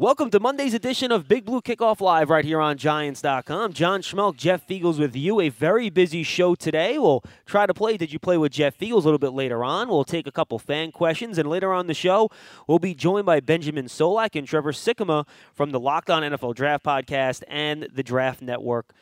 [0.00, 3.74] Welcome to Monday's edition of Big Blue Kickoff Live right here on Giants.com.
[3.74, 5.40] John Schmeelk, Jeff Feagles with you.
[5.40, 6.96] A very busy show today.
[6.96, 9.90] We'll try to play Did You Play with Jeff Feagles a little bit later on.
[9.90, 12.30] We'll take a couple fan questions, and later on the show,
[12.66, 16.82] we'll be joined by Benjamin Solak and Trevor Sikkema from the Locked On NFL Draft
[16.82, 18.94] Podcast and the Draft Network.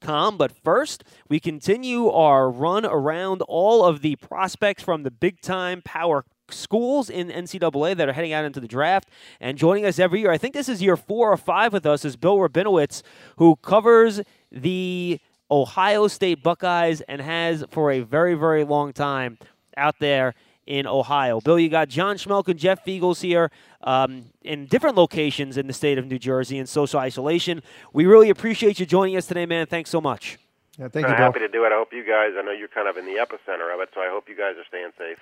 [0.00, 0.38] Com.
[0.38, 5.82] But first, we continue our run around all of the prospects from the big time
[5.84, 9.08] power schools in NCAA that are heading out into the draft.
[9.40, 12.04] And joining us every year, I think this is year four or five with us,
[12.04, 13.02] is Bill Rabinowitz,
[13.36, 14.20] who covers
[14.50, 15.20] the
[15.50, 19.38] Ohio State Buckeyes and has for a very, very long time
[19.76, 20.34] out there
[20.66, 21.40] in Ohio.
[21.40, 23.50] Bill, you got John Schmeelk and Jeff Feagles here
[23.82, 27.62] um, in different locations in the state of New Jersey in social isolation.
[27.92, 29.66] We really appreciate you joining us today, man.
[29.66, 30.38] Thanks so much.
[30.78, 31.26] Yeah, thank I'm you, Bill.
[31.26, 31.72] happy to do it.
[31.72, 34.00] I hope you guys, I know you're kind of in the epicenter of it, so
[34.00, 35.18] I hope you guys are staying safe.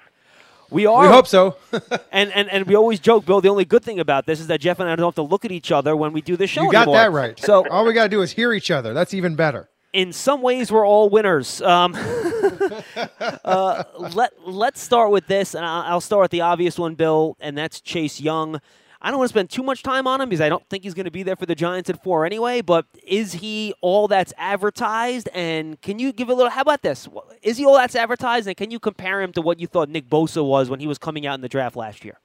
[0.72, 1.02] We are.
[1.02, 1.56] We hope so.
[2.12, 3.40] and, and and we always joke, Bill.
[3.40, 5.44] The only good thing about this is that Jeff and I don't have to look
[5.44, 6.62] at each other when we do the show.
[6.62, 6.96] You got anymore.
[6.96, 7.38] that right.
[7.38, 8.94] So all we got to do is hear each other.
[8.94, 9.68] That's even better.
[9.92, 11.60] In some ways, we're all winners.
[11.60, 11.94] Um,
[13.44, 17.56] uh, let Let's start with this, and I'll start with the obvious one, Bill, and
[17.58, 18.60] that's Chase Young.
[19.04, 20.94] I don't want to spend too much time on him because I don't think he's
[20.94, 22.60] going to be there for the Giants at four anyway.
[22.60, 25.28] But is he all that's advertised?
[25.34, 26.50] And can you give a little?
[26.50, 27.08] How about this?
[27.42, 28.46] Is he all that's advertised?
[28.46, 30.98] And can you compare him to what you thought Nick Bosa was when he was
[30.98, 32.20] coming out in the draft last year?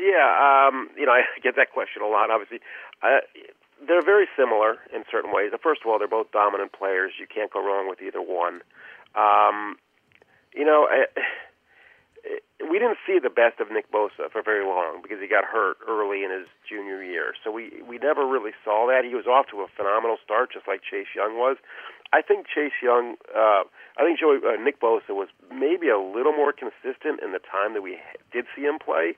[0.00, 2.32] Yeah, um, you know, I get that question a lot.
[2.32, 2.58] Obviously,
[3.00, 3.20] uh,
[3.86, 5.52] they're very similar in certain ways.
[5.62, 7.12] First of all, they're both dominant players.
[7.20, 8.62] You can't go wrong with either one.
[9.14, 9.76] Um,
[10.52, 10.88] you know.
[10.90, 11.06] I,
[12.68, 15.78] we didn't see the best of Nick Bosa for very long because he got hurt
[15.86, 17.32] early in his junior year.
[17.42, 19.04] So we we never really saw that.
[19.04, 21.56] He was off to a phenomenal start, just like Chase Young was.
[22.12, 26.32] I think Chase Young, uh, I think Joey, uh, Nick Bosa was maybe a little
[26.32, 28.00] more consistent in the time that we
[28.32, 29.16] did see him play.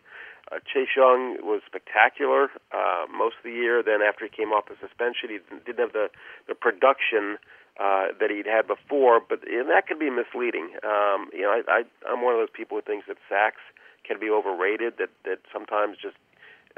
[0.51, 3.83] Uh, Chase Young was spectacular uh, most of the year.
[3.83, 6.11] Then after he came off the suspension, he didn't have the
[6.49, 7.39] the production
[7.81, 10.77] uh, that he'd had before, but and that can be misleading.
[10.85, 13.65] Um, you know, I, I, I'm one of those people who thinks that sacks
[14.05, 15.01] can be overrated.
[15.01, 16.21] That that sometimes just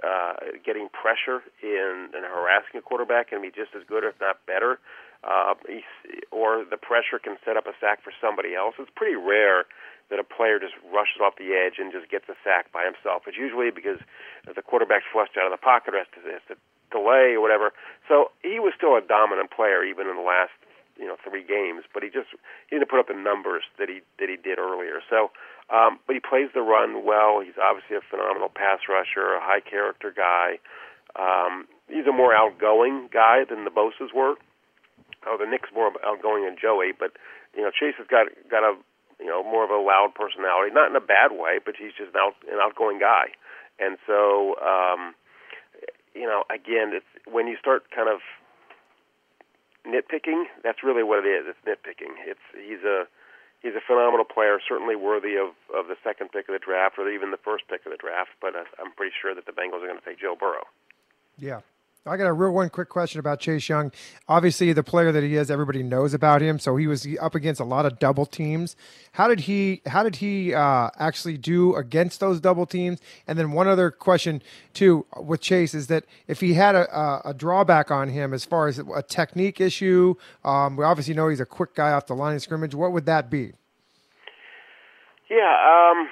[0.07, 4.39] uh, getting pressure in and harassing a quarterback can be just as good, if not
[4.47, 4.79] better.
[5.27, 5.55] Uh,
[6.31, 8.75] or the pressure can set up a sack for somebody else.
[8.79, 9.67] It's pretty rare
[10.11, 13.23] that a player just rushes off the edge and just gets a sack by himself.
[13.27, 13.99] It's usually because
[14.47, 16.57] the quarterback's flushed out of the pocket, or has to, has to
[16.91, 17.71] delay or whatever.
[18.07, 20.55] So he was still a dominant player even in the last
[20.99, 22.29] you know three games, but he just
[22.69, 25.01] he didn't put up the numbers that he that he did earlier.
[25.09, 25.31] So,
[25.73, 27.41] um, but he plays the run well.
[27.41, 30.59] He's obviously a phenomenal pass rusher, a high character guy.
[31.17, 34.35] Um, he's a more outgoing guy than the Bosa's were.
[35.27, 37.13] Oh, the Nick's more outgoing than Joey, but
[37.55, 38.75] you know Chase has got got a
[39.21, 42.15] you know more of a loud personality, not in a bad way, but he's just
[42.15, 43.31] an out an outgoing guy,
[43.79, 45.15] and so um,
[46.15, 48.21] you know again, it's when you start kind of
[49.87, 50.45] nitpicking.
[50.63, 51.47] That's really what it is.
[51.49, 52.15] It's nitpicking.
[52.27, 53.07] It's he's a
[53.63, 57.09] he's a phenomenal player, certainly worthy of of the second pick of the draft or
[57.11, 58.31] even the first pick of the draft.
[58.41, 60.67] But I'm pretty sure that the Bengals are going to take Joe Burrow.
[61.39, 61.61] Yeah,
[62.05, 63.93] I got a real one quick question about Chase Young.
[64.27, 66.59] Obviously, the player that he is, everybody knows about him.
[66.59, 68.75] So he was up against a lot of double teams.
[69.13, 69.83] How did he?
[69.87, 72.99] How did he uh, actually do against those double teams?
[73.29, 74.43] And then one other question
[74.75, 78.45] too with Chase is that if he had a, a, a drawback on him as
[78.45, 82.17] far as a technique issue, um, we obviously know he's a quick guy off the
[82.17, 82.75] line of scrimmage.
[82.75, 83.53] What would that be?
[85.31, 85.93] Yeah.
[85.93, 86.09] Um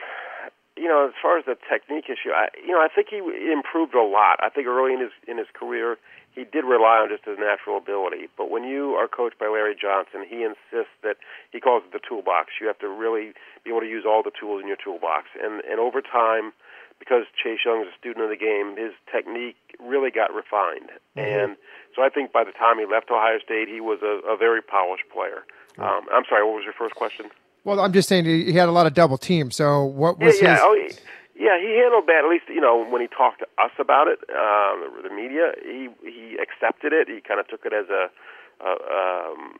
[0.80, 3.20] you know, as far as the technique issue, I, you know, I think he
[3.52, 4.40] improved a lot.
[4.40, 5.98] I think early in his in his career,
[6.32, 8.32] he did rely on just his natural ability.
[8.32, 11.20] But when you are coached by Larry Johnson, he insists that
[11.52, 12.56] he calls it the toolbox.
[12.60, 15.28] You have to really be able to use all the tools in your toolbox.
[15.36, 16.56] And and over time,
[16.96, 20.88] because Chase Young is a student of the game, his technique really got refined.
[21.12, 21.20] Mm-hmm.
[21.20, 21.50] And
[21.92, 24.64] so I think by the time he left Ohio State, he was a, a very
[24.64, 25.44] polished player.
[25.78, 27.30] Um, I'm sorry, what was your first question?
[27.64, 29.56] Well, I'm just saying he had a lot of double teams.
[29.56, 30.60] So what was yeah, his?
[30.60, 30.88] Yeah, oh,
[31.40, 32.20] yeah, he handled that.
[32.24, 35.88] At least you know when he talked to us about it, um, the media, he
[36.04, 37.08] he accepted it.
[37.08, 38.12] He kind of took it as a
[38.60, 39.56] a, um,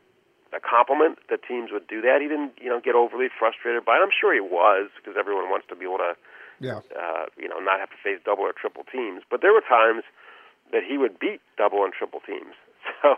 [0.53, 2.21] a compliment that teams would do that.
[2.21, 4.05] He didn't you know get overly frustrated by it.
[4.05, 6.13] I'm sure he was because everyone wants to be able to
[6.61, 6.85] yeah.
[6.93, 9.25] uh, you know not have to face double or triple teams.
[9.29, 10.05] But there were times
[10.77, 12.57] that he would beat double and triple teams.
[13.01, 13.17] So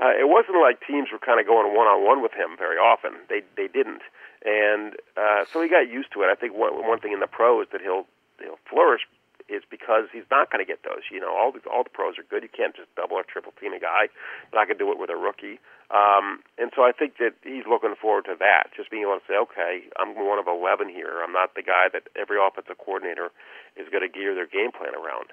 [0.00, 2.76] uh, it wasn't like teams were kind of going one on one with him very
[2.76, 3.12] often.
[3.28, 4.02] They they didn't
[4.44, 6.26] and uh, so he got used to it.
[6.30, 8.06] I think one one thing in the pros that he'll
[8.38, 9.02] he'll flourish
[9.48, 11.02] is because he's not going to get those.
[11.10, 12.42] You know, all the all the pros are good.
[12.42, 14.08] You can't just double or triple team a guy.
[14.50, 15.60] But I could do it with a rookie.
[15.90, 18.72] Um, and so I think that he's looking forward to that.
[18.74, 21.20] Just being able to say, okay, I'm one of eleven here.
[21.22, 23.30] I'm not the guy that every offensive coordinator
[23.76, 25.30] is going to gear their game plan around.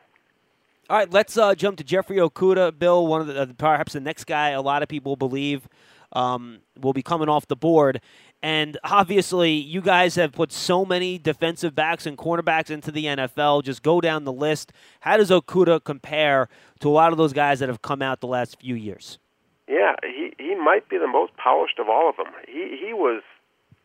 [0.89, 3.05] All right, let's uh, jump to Jeffrey Okudah, Bill.
[3.05, 5.67] One of the uh, perhaps the next guy a lot of people believe
[6.13, 8.01] um, will be coming off the board.
[8.41, 13.63] And obviously, you guys have put so many defensive backs and cornerbacks into the NFL.
[13.63, 14.71] Just go down the list.
[15.01, 16.47] How does Okudah compare
[16.79, 19.19] to a lot of those guys that have come out the last few years?
[19.67, 22.33] Yeah, he he might be the most polished of all of them.
[22.47, 23.21] He he was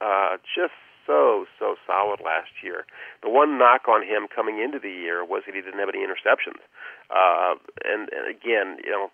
[0.00, 0.72] uh, just
[1.06, 2.86] so so solid last year.
[3.22, 6.04] The one knock on him coming into the year was that he didn't have any
[6.04, 6.60] interceptions.
[7.10, 9.12] Uh, and, and again, you know,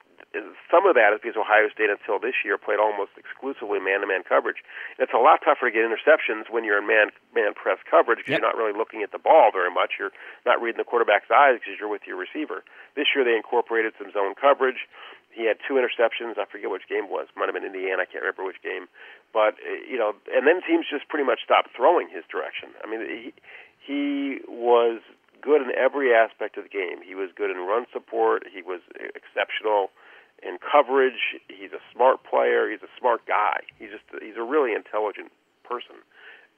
[0.71, 4.63] some of that is because Ohio State until this year played almost exclusively man-to-man coverage.
[5.03, 8.41] It's a lot tougher to get interceptions when you're in man-man press coverage because yep.
[8.41, 9.99] you're not really looking at the ball very much.
[9.99, 10.15] You're
[10.47, 12.63] not reading the quarterback's eyes because you're with your receiver.
[12.95, 14.87] This year they incorporated some zone coverage.
[15.31, 16.39] He had two interceptions.
[16.39, 17.29] I forget which game it was.
[17.37, 18.03] Might have been Indiana.
[18.03, 18.91] I can't remember which game.
[19.33, 22.75] But you know, and then teams just pretty much stopped throwing his direction.
[22.83, 23.33] I mean, he
[23.79, 25.01] he was
[25.41, 27.01] good in every aspect of the game.
[27.07, 28.45] He was good in run support.
[28.53, 28.81] He was
[29.15, 29.91] exceptional
[30.43, 31.39] in coverage.
[31.49, 32.71] He's a smart player.
[32.71, 33.61] He's a smart guy.
[33.79, 35.33] He's just he's a really intelligent
[35.65, 36.03] person,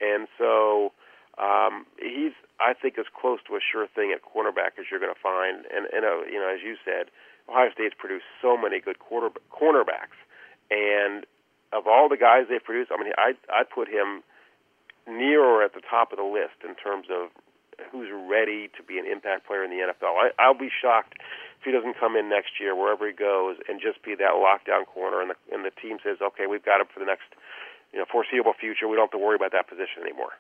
[0.01, 0.93] and so
[1.39, 5.15] um, he's I think as close to a sure thing at cornerback as you're going
[5.15, 5.67] to find.
[5.71, 7.11] And and uh, you know as you said,
[7.49, 10.19] Ohio State's produced so many good quarter cornerbacks,
[10.71, 11.27] and
[11.73, 14.23] of all the guys they've produced, I mean I I put him
[15.07, 17.31] near or at the top of the list in terms of
[17.91, 20.15] who's ready to be an impact player in the NFL.
[20.15, 21.19] I, I'll be shocked
[21.59, 24.87] if he doesn't come in next year, wherever he goes, and just be that lockdown
[24.87, 27.35] corner, and the and the team says, okay, we've got him for the next
[27.93, 28.87] you know foreseeable future.
[28.87, 30.35] We don't have to worry about that position anymore.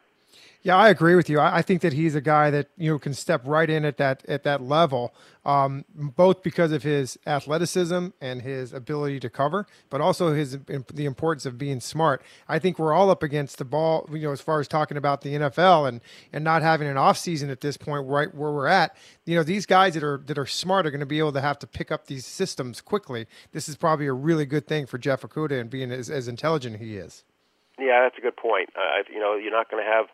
[0.65, 1.41] Yeah, I agree with you.
[1.41, 4.25] I, think that he's a guy that you know can step right in at that
[4.29, 5.13] at that level,
[5.45, 10.57] um, both because of his athleticism and his ability to cover, but also his
[10.95, 12.23] the importance of being smart.
[12.49, 15.23] I think we're all up against the ball, you know, as far as talking about
[15.23, 16.01] the NFL and
[16.33, 18.95] and not having an off season at this point, right where we're at.
[19.27, 21.41] You know, these guys that are that are smart are going to be able to
[21.41, 23.27] have to pick up these systems quickly.
[23.51, 26.77] This is probably a really good thing for Jeff Okudah and being as, as intelligent
[26.77, 27.25] he is.
[27.81, 28.71] Yeah, that's a good point.
[28.77, 30.07] Uh, you know, you're not going to have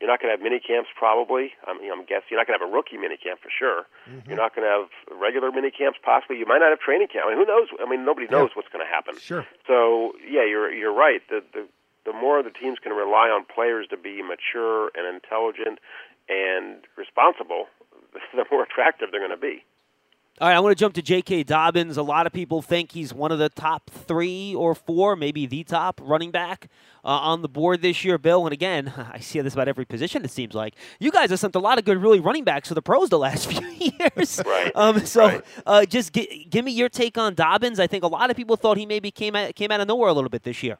[0.00, 1.56] you're not going to have mini camps probably.
[1.66, 3.48] I'm, you know, I'm guessing you're not going to have a rookie mini camp for
[3.48, 3.88] sure.
[4.04, 4.28] Mm-hmm.
[4.28, 6.36] You're not going to have regular mini camps possibly.
[6.36, 7.24] You might not have training camp.
[7.26, 7.68] I mean, who knows?
[7.80, 8.56] I mean, nobody knows yeah.
[8.60, 9.16] what's going to happen.
[9.16, 9.46] Sure.
[9.66, 11.24] So yeah, you're you're right.
[11.28, 11.64] The the
[12.04, 15.80] the more the teams can rely on players to be mature and intelligent
[16.28, 17.66] and responsible,
[18.36, 19.64] the more attractive they're going to be.
[20.38, 21.44] All right, I want to jump to J.K.
[21.44, 21.96] Dobbins.
[21.96, 25.64] A lot of people think he's one of the top three or four, maybe the
[25.64, 26.68] top running back
[27.02, 28.44] uh, on the board this year, Bill.
[28.44, 30.74] And again, I see this about every position, it seems like.
[31.00, 33.18] You guys have sent a lot of good, really, running backs to the pros the
[33.18, 34.42] last few years.
[34.46, 34.72] Right.
[34.74, 35.44] Um, so right.
[35.64, 37.80] Uh, just g- give me your take on Dobbins.
[37.80, 40.08] I think a lot of people thought he maybe came out, came out of nowhere
[40.08, 40.78] a little bit this year.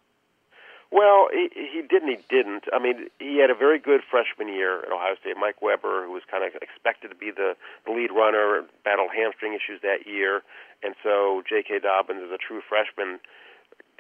[0.97, 2.65] Well, he, he did and he didn't.
[2.73, 5.37] I mean, he had a very good freshman year at Ohio State.
[5.37, 7.53] Mike Weber, who was kind of expected to be the,
[7.85, 10.41] the lead runner, battled hamstring issues that year,
[10.81, 11.85] and so J.K.
[11.85, 13.21] Dobbins, as a true freshman,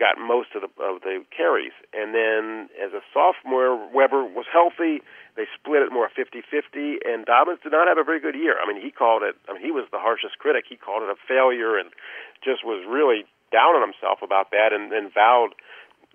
[0.00, 1.76] got most of the of the carries.
[1.92, 5.04] And then as a sophomore, Weber was healthy.
[5.36, 8.56] They split it more 50-50, and Dobbins did not have a very good year.
[8.56, 9.36] I mean, he called it.
[9.52, 10.64] I mean, he was the harshest critic.
[10.64, 11.92] He called it a failure, and
[12.40, 15.52] just was really down on himself about that, and, and vowed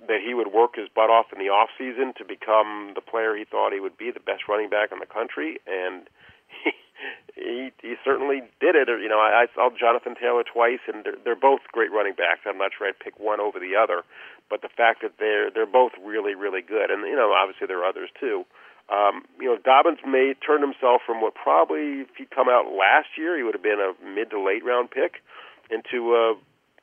[0.08, 3.36] that he would work his butt off in the off season to become the player
[3.36, 6.10] he thought he would be, the best running back in the country, and
[6.64, 6.72] he
[7.36, 8.88] he, he certainly did it.
[8.88, 12.42] You know, I, I saw Jonathan Taylor twice, and they're, they're both great running backs.
[12.46, 14.04] I'm not sure I'd pick one over the other,
[14.50, 17.82] but the fact that they're they're both really really good, and you know, obviously there
[17.82, 18.46] are others too.
[18.90, 23.16] Um, you know, Dobbins may turn himself from what probably if he'd come out last
[23.18, 25.24] year, he would have been a mid to late round pick
[25.70, 26.36] into a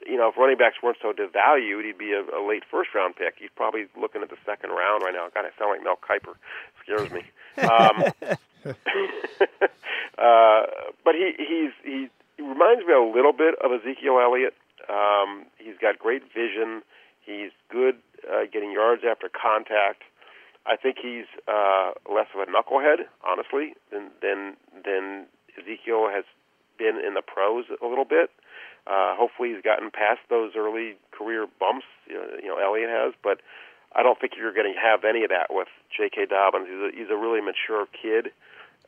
[0.07, 3.17] you know, if running backs weren't so devalued, he'd be a, a late first round
[3.17, 3.35] pick.
[3.39, 5.29] He's probably looking at the second round right now.
[5.35, 6.35] God, I sound like Mel Kiper.
[6.83, 7.23] Scares me.
[7.59, 8.05] Um,
[10.19, 10.63] uh,
[11.05, 14.55] but he he's he, he reminds me a little bit of Ezekiel Elliott.
[14.89, 16.83] Um, he's got great vision.
[17.21, 20.03] He's good uh, getting yards after contact.
[20.67, 25.27] I think he's uh, less of a knucklehead, honestly, than than than
[25.59, 26.25] Ezekiel has
[26.79, 28.31] been in the pros a little bit.
[28.89, 31.87] Hopefully, he's gotten past those early career bumps.
[32.09, 33.41] You know, Elliott has, but
[33.95, 36.27] I don't think you're going to have any of that with J.K.
[36.27, 36.69] Dobbins.
[36.69, 38.33] He's a, he's a really mature kid,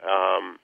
[0.04, 0.59] um,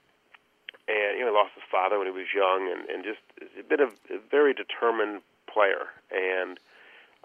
[0.89, 3.21] and you know, he lost his father when he was young, and, and just
[3.69, 3.91] been a,
[4.31, 5.89] very determined player.
[6.11, 6.59] And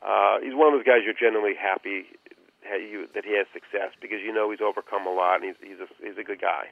[0.01, 2.07] uh, he's one of those guys you're genuinely happy
[3.13, 5.87] that he has success because you know he's overcome a lot and he's he's a,
[6.03, 6.67] he's a good guy.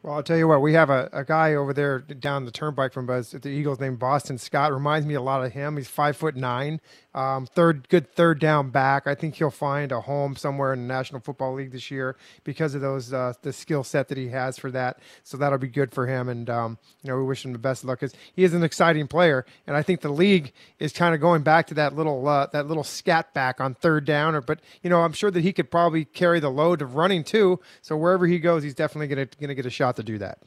[0.00, 2.92] Well, I'll tell you what, we have a, a guy over there down the turnpike
[2.92, 4.72] from us at the Eagles named Boston Scott.
[4.72, 5.76] Reminds me a lot of him.
[5.76, 6.80] He's five foot nine,
[7.16, 9.08] um, third good third down back.
[9.08, 12.14] I think he'll find a home somewhere in the National Football League this year
[12.44, 15.00] because of those uh, the skill set that he has for that.
[15.24, 16.28] So that'll be good for him.
[16.28, 18.62] And um, you know, we wish him the best of luck because he is an
[18.62, 19.44] exciting player.
[19.66, 22.68] And I think the league is kind of going back to that little uh, that
[22.68, 24.36] little scat back on third down.
[24.36, 27.24] Or but you know, I'm sure that he could probably carry the load of running
[27.24, 27.58] too.
[27.82, 30.38] So wherever he goes, he's definitely going to get a shot to do that.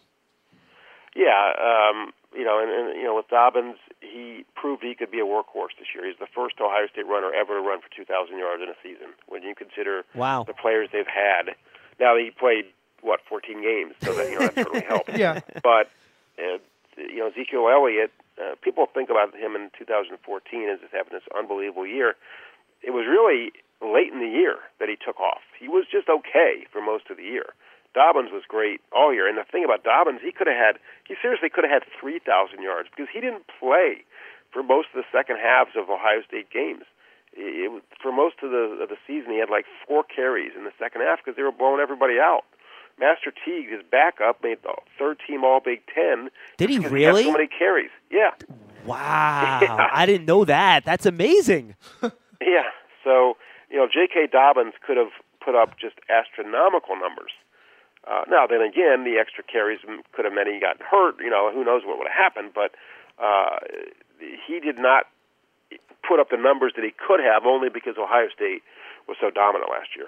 [1.15, 5.19] Yeah, um, you know, and, and you know, with Dobbins, he proved he could be
[5.19, 6.07] a workhorse this year.
[6.07, 9.11] He's the first Ohio State runner ever to run for 2,000 yards in a season.
[9.27, 10.43] When you consider wow.
[10.43, 11.55] the players they've had,
[11.99, 12.65] now he played
[13.01, 15.09] what 14 games, so that you know that certainly helped.
[15.17, 15.91] yeah, but
[16.39, 16.57] uh,
[16.97, 18.11] you know, Ezekiel Elliott.
[18.39, 20.17] Uh, people think about him in 2014
[20.69, 22.15] as just having this unbelievable year.
[22.81, 23.51] It was really
[23.83, 25.43] late in the year that he took off.
[25.59, 27.53] He was just okay for most of the year.
[27.93, 29.27] Dobbins was great all year.
[29.27, 30.75] And the thing about Dobbins, he could have had,
[31.07, 34.03] he seriously could have had 3,000 yards because he didn't play
[34.51, 36.83] for most of the second halves of Ohio State games.
[37.33, 40.65] It, it, for most of the of the season, he had like four carries in
[40.65, 42.43] the second half because they were blowing everybody out.
[42.99, 46.29] Master Teague, his backup, made the third team All Big Ten.
[46.57, 47.23] Did he really?
[47.23, 47.89] He so many carries.
[48.11, 48.31] Yeah.
[48.85, 49.59] Wow.
[49.61, 49.89] Yeah.
[49.93, 50.83] I didn't know that.
[50.83, 51.75] That's amazing.
[52.41, 52.67] yeah.
[53.03, 53.37] So
[53.69, 54.27] you know, J.K.
[54.31, 55.11] Dobbins could have
[55.43, 57.31] put up just astronomical numbers
[58.07, 59.79] uh, now, then again, the extra carries
[60.13, 61.15] could have meant he got hurt.
[61.19, 62.51] You know, who knows what would have happened.
[62.53, 62.71] But
[63.21, 63.57] uh,
[64.19, 65.05] he did not
[66.07, 68.63] put up the numbers that he could have only because Ohio State
[69.07, 70.07] was so dominant last year.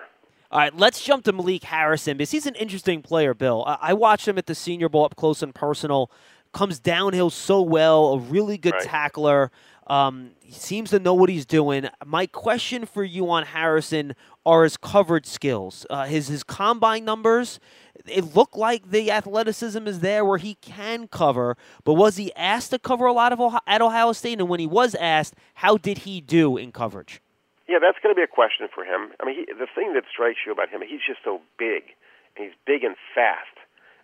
[0.52, 3.64] All right, let's jump to Malik Harrison because he's an interesting player, Bill.
[3.66, 6.12] I watched him at the Senior Bowl up close and personal.
[6.52, 8.84] Comes downhill so well, a really good right.
[8.84, 9.52] tackler.
[9.88, 11.90] Um, he seems to know what he's doing.
[12.06, 15.86] My question for you on Harrison are his coverage skills.
[15.90, 17.60] Uh, his his combine numbers,
[18.06, 21.58] it looked like the athleticism is there where he can cover.
[21.84, 24.40] But was he asked to cover a lot of Ohio, at Ohio State?
[24.40, 27.22] And when he was asked, how did he do in coverage?
[27.68, 29.12] Yeah, that's going to be a question for him.
[29.20, 31.96] I mean, he, the thing that strikes you about him, he's just so big,
[32.36, 33.56] and he's big and fast.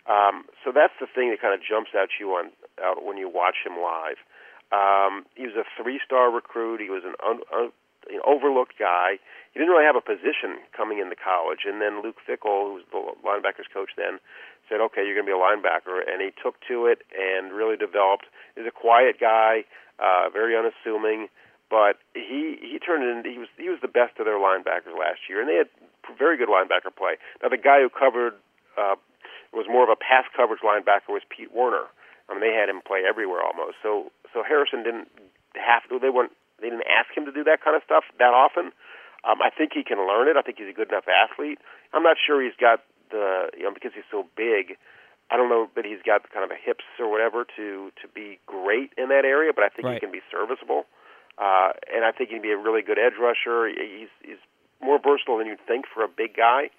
[0.08, 2.50] Um, so that's the thing that kind of jumps at you on
[2.82, 4.16] out when you watch him live.
[4.70, 6.80] Um, he was a three-star recruit.
[6.80, 7.72] He was an un, un,
[8.16, 9.18] know, overlooked guy.
[9.52, 11.66] He didn't really have a position coming into college.
[11.66, 14.18] And then Luke Fickell, who was the linebackers coach then,
[14.68, 17.76] said, "Okay, you're going to be a linebacker," and he took to it and really
[17.76, 18.26] developed.
[18.54, 19.64] He's a quiet guy,
[19.98, 21.28] uh, very unassuming,
[21.68, 25.26] but he he turned into he was he was the best of their linebackers last
[25.28, 25.68] year, and they had
[26.18, 27.18] very good linebacker play.
[27.42, 28.34] Now the guy who covered
[28.78, 28.96] uh,
[29.52, 31.86] was more of a pass coverage linebacker was Pete Werner.
[32.30, 33.82] I mean, they had him play everywhere almost.
[33.82, 35.10] So so Harrison didn't
[35.58, 35.98] have to.
[35.98, 36.32] They weren't.
[36.62, 38.72] They didn't ask him to do that kind of stuff that often.
[39.24, 40.36] Um, I think he can learn it.
[40.36, 41.58] I think he's a good enough athlete.
[41.92, 44.78] I'm not sure he's got the you know because he's so big.
[45.30, 48.38] I don't know that he's got kind of the hips or whatever to to be
[48.46, 49.94] great in that area, but I think right.
[49.94, 50.86] he can be serviceable.
[51.38, 53.68] Uh, and I think he can be a really good edge rusher.
[53.68, 54.42] He's he's
[54.80, 56.70] more versatile than you'd think for a big guy.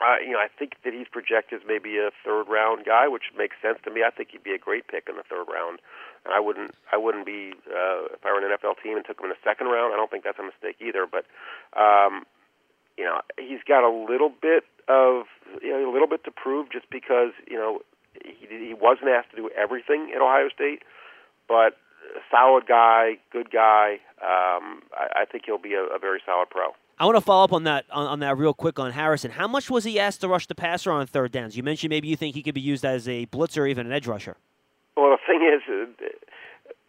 [0.00, 3.28] Uh, you know, I think that he's projected as maybe a third round guy, which
[3.36, 4.00] makes sense to me.
[4.00, 5.80] I think he'd be a great pick in the third round.
[6.24, 9.20] And I wouldn't, I wouldn't be uh, if I were an NFL team and took
[9.20, 9.92] him in the second round.
[9.92, 11.04] I don't think that's a mistake either.
[11.04, 11.28] But
[11.76, 12.24] um,
[12.96, 15.24] you know, he's got a little bit of,
[15.62, 17.80] you know, a little bit to prove, just because you know
[18.24, 20.82] he he wasn't asked to do everything at Ohio State,
[21.48, 21.76] but
[22.16, 24.00] a solid guy, good guy.
[24.20, 26.72] Um, I, I think he'll be a, a very solid pro.
[27.00, 29.30] I want to follow up on that on, on, that real quick on Harrison.
[29.30, 31.56] How much was he asked to rush the passer on third downs?
[31.56, 33.92] You mentioned maybe you think he could be used as a blitzer, or even an
[33.92, 34.36] edge rusher.
[34.98, 36.04] Well, the thing is, uh,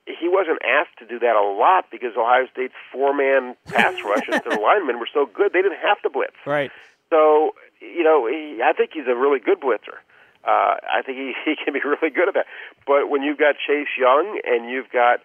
[0.06, 4.50] he wasn't asked to do that a lot because Ohio State's four-man pass rushes to
[4.50, 6.36] the linemen were so good they didn't have to blitz.
[6.46, 6.72] Right.
[7.10, 10.03] So you know, he, I think he's a really good blitzer.
[10.44, 12.48] Uh, I think he, he can be really good at that.
[12.86, 15.20] But when you've got Chase Young and you've got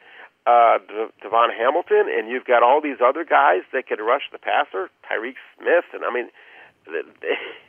[0.46, 0.78] uh,
[1.24, 5.34] DaVon Hamilton, and you've got all these other guys that could rush the passer, Tyreke
[5.58, 6.30] Smith, and I mean,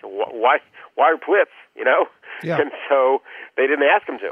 [0.03, 0.59] why
[0.95, 1.51] why are blitz?
[1.75, 2.05] You know,
[2.43, 2.61] yeah.
[2.61, 3.21] and so
[3.55, 4.31] they didn't ask him to.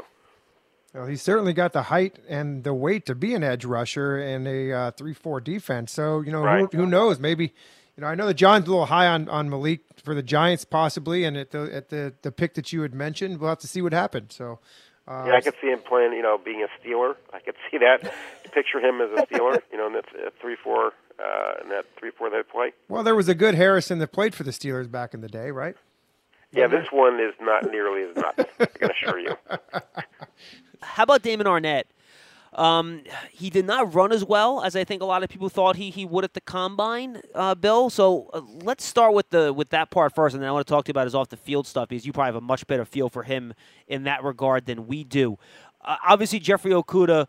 [0.94, 4.46] Well, he's certainly got the height and the weight to be an edge rusher in
[4.46, 5.92] a uh, three-four defense.
[5.92, 6.72] So you know, right.
[6.72, 7.18] who, who knows?
[7.18, 7.52] Maybe
[7.96, 10.64] you know, I know that John's a little high on, on Malik for the Giants,
[10.64, 13.68] possibly, and at the at the the pick that you had mentioned, we'll have to
[13.68, 14.34] see what happens.
[14.36, 14.60] So
[15.08, 16.12] uh, yeah, I could see him playing.
[16.12, 17.16] You know, being a Steeler.
[17.32, 18.12] I could see that.
[18.52, 19.60] Picture him as a Steeler.
[19.72, 20.06] You know, in that
[20.40, 22.72] three four, uh, in that three four they play.
[22.88, 25.50] Well, there was a good Harrison that played for the Steelers back in the day,
[25.50, 25.76] right?
[26.52, 28.44] Yeah, this one is not nearly as nuts.
[28.58, 29.36] I can assure you.
[30.80, 31.84] How about Damon Arnette?
[32.56, 35.76] Um, he did not run as well as I think a lot of people thought
[35.76, 37.90] he, he would at the combine, uh, Bill.
[37.90, 40.72] So uh, let's start with the with that part first, and then I want to
[40.72, 42.66] talk to you about his off the field stuff because you probably have a much
[42.66, 43.52] better feel for him
[43.86, 45.38] in that regard than we do.
[45.84, 47.28] Uh, obviously, Jeffrey Okudah.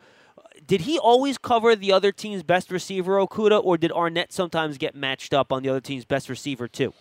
[0.66, 4.96] Did he always cover the other team's best receiver, Okudah, or did Arnette sometimes get
[4.96, 6.94] matched up on the other team's best receiver too?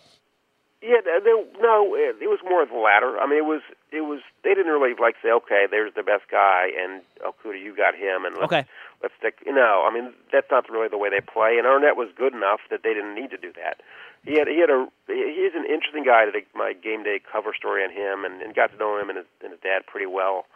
[0.87, 3.19] Yeah, there, no, it, it was more of the latter.
[3.19, 3.59] I mean, it was
[3.91, 7.75] it was they didn't really like say, okay, there's the best guy, and Okudah, you
[7.75, 8.63] got him, and let's, okay,
[9.03, 9.43] let's stick.
[9.43, 11.59] You know, I mean, that's not really the way they play.
[11.59, 13.83] And Arnette was good enough that they didn't need to do that.
[14.23, 16.23] He had he had a he's an interesting guy.
[16.23, 19.19] To my game day cover story on him, and, and got to know him and
[19.19, 20.47] his, and his dad pretty well.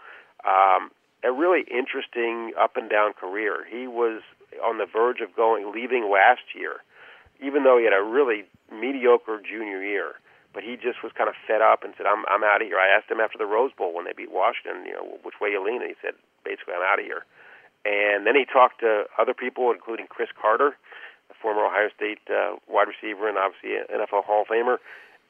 [0.48, 0.96] Um,
[1.28, 3.68] a really interesting up and down career.
[3.68, 4.24] He was
[4.64, 6.80] on the verge of going leaving last year
[7.42, 10.16] even though he had a really mediocre junior year.
[10.54, 12.80] But he just was kind of fed up and said, "I'm I'm out of here."
[12.80, 15.50] I asked him after the Rose Bowl when they beat Washington, you know, which way
[15.50, 17.24] you lean, and he said, basically, "I'm out of here."
[17.86, 20.76] And then he talked to other people, including Cris Carter,
[21.32, 24.78] a former Ohio State uh, wide receiver and obviously an NFL Hall of Famer.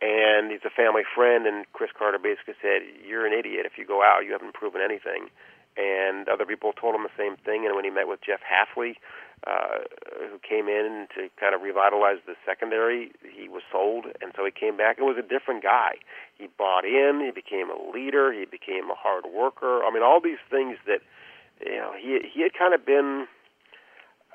[0.01, 3.85] And he's a family friend, and Cris Carter basically said, "You're an idiot if you
[3.85, 4.25] go out.
[4.25, 5.29] You haven't proven anything."
[5.77, 7.65] And other people told him the same thing.
[7.65, 8.95] And when he met with Jeff Hafley,
[9.47, 9.81] uh,
[10.29, 13.11] who came in to kind of revitalize the secondary.
[13.25, 15.97] He was sold, and so he came back and was a different guy.
[16.37, 17.21] He bought in.
[17.25, 18.31] He became a leader.
[18.31, 19.83] He became a hard worker.
[19.83, 21.01] I mean, all these things that
[21.59, 23.27] you know he he had kind of been.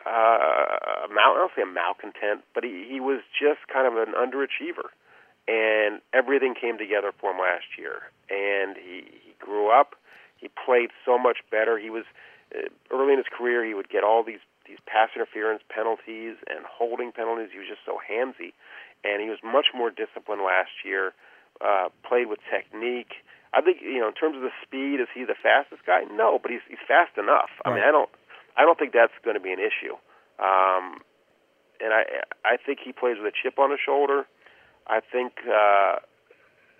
[0.04, 4.94] Uh, I don't say a malcontent, but he, he was just kind of an underachiever,
[5.46, 8.06] and everything came together for him last year.
[8.30, 9.96] And he, he grew up.
[10.36, 11.78] He played so much better.
[11.78, 12.04] He was
[12.54, 13.64] uh, early in his career.
[13.64, 17.50] He would get all these these pass interference penalties and holding penalties.
[17.52, 18.50] He was just so handsy,
[19.04, 21.14] and he was much more disciplined last year.
[21.60, 23.24] Uh, played with technique.
[23.54, 26.04] I think you know in terms of the speed, is he the fastest guy?
[26.10, 27.50] No, but he's he's fast enough.
[27.64, 28.10] I mean, I don't
[28.56, 29.96] I don't think that's going to be an issue.
[30.38, 31.00] Um,
[31.80, 34.26] and I I think he plays with a chip on his shoulder.
[34.86, 36.04] I think uh,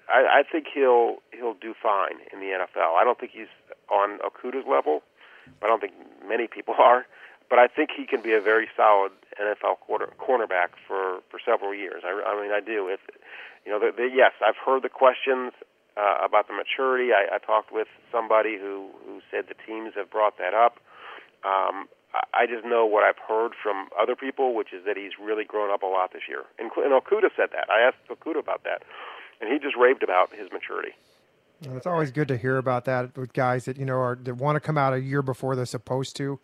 [0.08, 3.00] I, I think he'll he'll do fine in the NFL.
[3.00, 3.50] I don't think he's
[3.90, 5.02] on Okudah's level.
[5.62, 5.92] I don't think
[6.26, 7.06] many people are
[7.48, 11.74] but I think he can be a very solid NFL quarter, cornerback for for several
[11.74, 12.02] years.
[12.04, 12.88] I, I mean, I do.
[12.88, 13.00] If
[13.64, 15.52] you know, the, the, yes, I've heard the questions
[15.96, 17.12] uh, about the maturity.
[17.12, 20.78] I, I talked with somebody who who said the teams have brought that up.
[21.44, 21.86] Um,
[22.32, 25.70] I just know what I've heard from other people, which is that he's really grown
[25.70, 26.48] up a lot this year.
[26.58, 27.68] And, and Okudah said that.
[27.68, 28.82] I asked Okudah about that,
[29.40, 30.92] and he just raved about his maturity.
[31.62, 34.56] It's always good to hear about that with guys that you know are that want
[34.56, 36.38] to come out a year before they're supposed to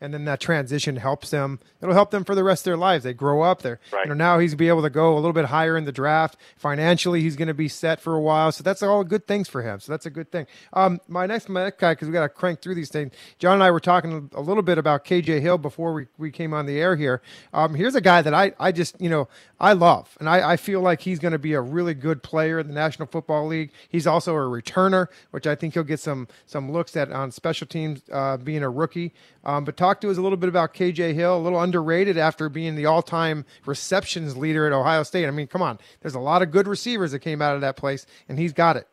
[0.00, 1.58] and then that transition helps them.
[1.80, 3.04] It'll help them for the rest of their lives.
[3.04, 3.62] They grow up.
[3.62, 4.04] They're right.
[4.04, 6.36] you know now he's be able to go a little bit higher in the draft.
[6.56, 8.52] Financially, he's going to be set for a while.
[8.52, 9.80] So that's all good things for him.
[9.80, 10.46] So that's a good thing.
[10.72, 13.12] Um, my next my next guy because we got to crank through these things.
[13.38, 16.54] John and I were talking a little bit about KJ Hill before we, we came
[16.54, 17.22] on the air here.
[17.52, 19.28] Um, here's a guy that I I just you know
[19.60, 22.58] I love and I, I feel like he's going to be a really good player
[22.58, 23.72] in the National Football League.
[23.88, 27.66] He's also a returner, which I think he'll get some some looks at on special
[27.66, 29.12] teams uh, being a rookie.
[29.48, 32.50] Um, but talk to us a little bit about KJ Hill, a little underrated after
[32.50, 35.26] being the all time receptions leader at Ohio State.
[35.26, 37.74] I mean, come on, there's a lot of good receivers that came out of that
[37.74, 38.86] place, and he's got it.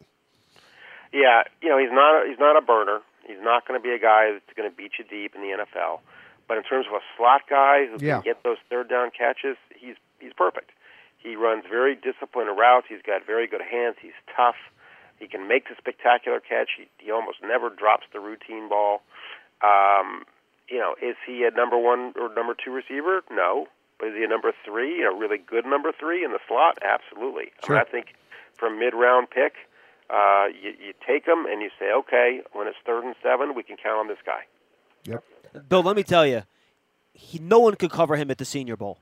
[1.11, 3.01] Yeah, you know, he's not a, he's not a burner.
[3.27, 5.57] He's not going to be a guy that's going to beat you deep in the
[5.59, 5.99] NFL.
[6.47, 8.21] But in terms of a slot guy who yeah.
[8.21, 10.71] can get those third down catches, he's he's perfect.
[11.17, 12.87] He runs very disciplined routes.
[12.87, 13.97] He's got very good hands.
[14.01, 14.55] He's tough.
[15.19, 16.69] He can make the spectacular catch.
[16.77, 19.01] He, he almost never drops the routine ball.
[19.61, 20.23] Um,
[20.69, 23.21] you know, is he a number one or number two receiver?
[23.31, 23.67] No.
[23.99, 26.77] But is he a number three, a really good number three in the slot?
[26.83, 27.51] Absolutely.
[27.65, 27.77] Sure.
[27.77, 28.07] I, mean, I think
[28.57, 29.53] from mid round pick,
[30.09, 33.63] uh, you, you take him and you say, okay, when it's third and seven, we
[33.63, 34.41] can count on this guy.
[35.05, 35.23] Yep.
[35.69, 36.43] Bill, let me tell you,
[37.13, 38.99] he, no one could cover him at the Senior Bowl.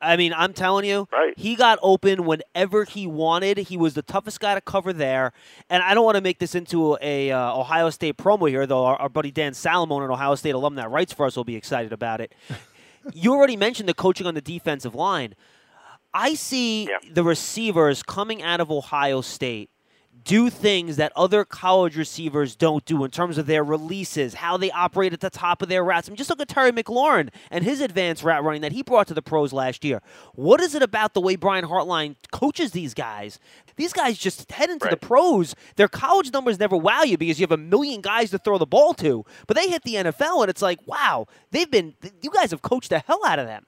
[0.00, 1.34] I mean, I'm telling you, right.
[1.36, 3.58] he got open whenever he wanted.
[3.58, 5.32] He was the toughest guy to cover there.
[5.68, 8.84] And I don't want to make this into a uh, Ohio State promo here, though.
[8.84, 11.56] Our, our, buddy Dan Salamone, an Ohio State alum that writes for us, will be
[11.56, 12.34] excited about it.
[13.12, 15.34] you already mentioned the coaching on the defensive line.
[16.14, 16.98] I see yeah.
[17.12, 19.70] the receivers coming out of Ohio State
[20.24, 24.70] do things that other college receivers don't do in terms of their releases, how they
[24.70, 26.08] operate at the top of their routes.
[26.08, 29.06] I mean, just look at Terry McLaurin and his advanced route running that he brought
[29.08, 30.02] to the pros last year.
[30.34, 33.38] What is it about the way Brian Hartline coaches these guys?
[33.76, 34.90] These guys just head into right.
[34.90, 35.54] the pros.
[35.76, 38.66] Their college numbers never wow you because you have a million guys to throw the
[38.66, 42.50] ball to, but they hit the NFL and it's like, wow, they've been, you guys
[42.50, 43.64] have coached the hell out of them.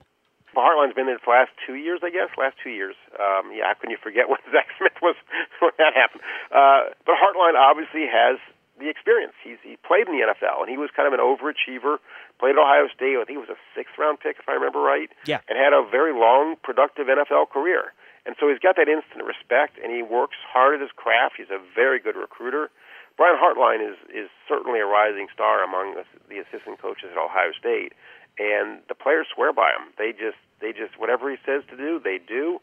[0.60, 2.28] Hartline's been there for the last two years, I guess.
[2.36, 2.96] Last two years.
[3.16, 5.16] Um, yeah, how can you forget when Zach Smith was
[5.64, 6.20] when that happened?
[6.52, 8.36] Uh, but Hartline obviously has
[8.76, 9.32] the experience.
[9.40, 11.96] He's he played in the NFL, and he was kind of an overachiever.
[12.36, 13.16] Played at Ohio State.
[13.16, 15.08] I think he was a sixth round pick, if I remember right.
[15.24, 15.40] Yeah.
[15.48, 17.94] And had a very long, productive NFL career.
[18.24, 21.34] And so he's got that instant respect, and he works hard at his craft.
[21.38, 22.70] He's a very good recruiter.
[23.16, 27.52] Brian Hartline is is certainly a rising star among the, the assistant coaches at Ohio
[27.58, 27.92] State,
[28.38, 29.92] and the players swear by him.
[29.98, 32.60] They just they just whatever he says to do, they do.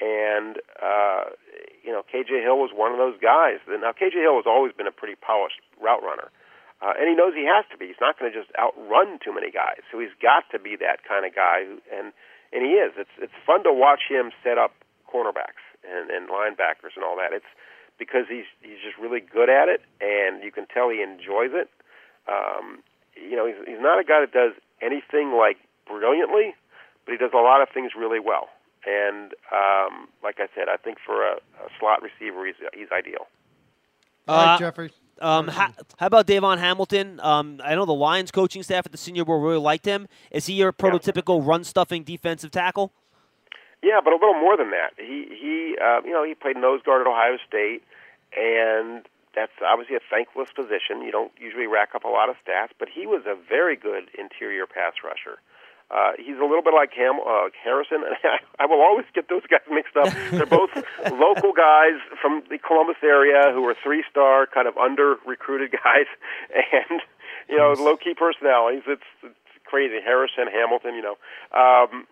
[0.00, 1.36] And uh,
[1.84, 3.62] you know, KJ Hill was one of those guys.
[3.68, 6.30] Now, KJ Hill has always been a pretty polished route runner,
[6.82, 7.86] uh, and he knows he has to be.
[7.86, 9.86] He's not going to just outrun too many guys.
[9.92, 12.10] So he's got to be that kind of guy, who, and
[12.50, 12.98] and he is.
[12.98, 14.74] It's it's fun to watch him set up
[15.06, 17.30] cornerbacks and, and linebackers and all that.
[17.30, 17.52] It's
[17.98, 21.70] because he's he's just really good at it, and you can tell he enjoys it.
[22.26, 22.82] Um,
[23.14, 26.54] you know, he's he's not a guy that does anything like brilliantly,
[27.04, 28.48] but he does a lot of things really well.
[28.84, 33.26] And um, like I said, I think for a, a slot receiver, he's he's ideal.
[34.28, 34.90] All right, Uh, Jeffrey.
[35.20, 35.68] Um, how,
[35.98, 37.20] how about Davon Hamilton?
[37.22, 40.08] Um, I know the Lions coaching staff at the Senior Bowl really liked him.
[40.32, 42.92] Is he your prototypical run stuffing defensive tackle?
[43.84, 44.94] Yeah, but a little more than that.
[44.96, 47.82] He he uh, you know he played nose guard at Ohio State,
[48.36, 51.02] and that's obviously a thankless position.
[51.02, 54.10] You don't usually rack up a lot of stats, but he was a very good
[54.18, 55.38] interior pass rusher.
[55.90, 58.00] Uh, he's a little bit like Ham, uh, Harrison.
[58.58, 60.08] I will always get those guys mixed up.
[60.30, 60.72] They're both
[61.12, 66.08] local guys from the Columbus area who are three-star, kind of under-recruited guys,
[66.52, 67.00] and
[67.48, 68.84] you know, low-key personalities.
[68.86, 70.00] It's, it's crazy.
[70.02, 71.16] Harrison, Hamilton, you know.
[71.52, 72.06] Um,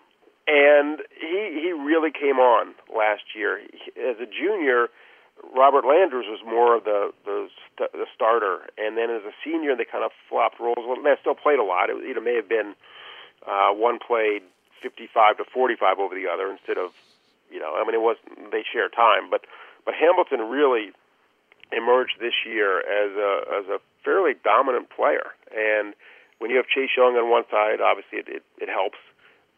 [0.46, 4.88] and he he really came on last year He- as a junior.
[5.54, 9.76] Robert Landers was more of the the, st- the starter, and then as a senior,
[9.76, 10.84] they kind of flopped roles.
[10.84, 11.90] Well, they still played a lot.
[11.90, 12.74] It, it may have been
[13.46, 14.42] uh, one played
[14.82, 16.92] 55 to 45 over the other instead of,
[17.50, 18.16] you know, I mean, it was
[18.52, 19.44] they share time, but
[19.84, 20.92] but Hamilton really
[21.72, 25.32] emerged this year as a as a fairly dominant player.
[25.50, 25.94] And
[26.38, 28.98] when you have Chase Young on one side, obviously it it, it helps,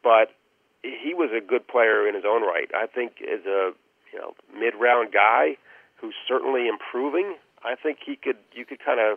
[0.02, 0.34] but
[0.82, 2.70] he was a good player in his own right.
[2.74, 3.72] I think as a
[4.12, 5.56] you know mid round guy
[6.02, 9.16] who's certainly improving, I think he could you could kind of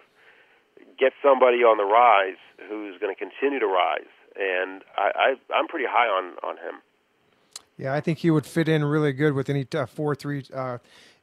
[0.97, 2.37] get somebody on the rise
[2.69, 4.07] who's going to continue to rise.
[4.37, 6.81] And I, I I'm pretty high on on him.
[7.77, 10.77] Yeah, I think he would fit in really good with any uh, four-three uh,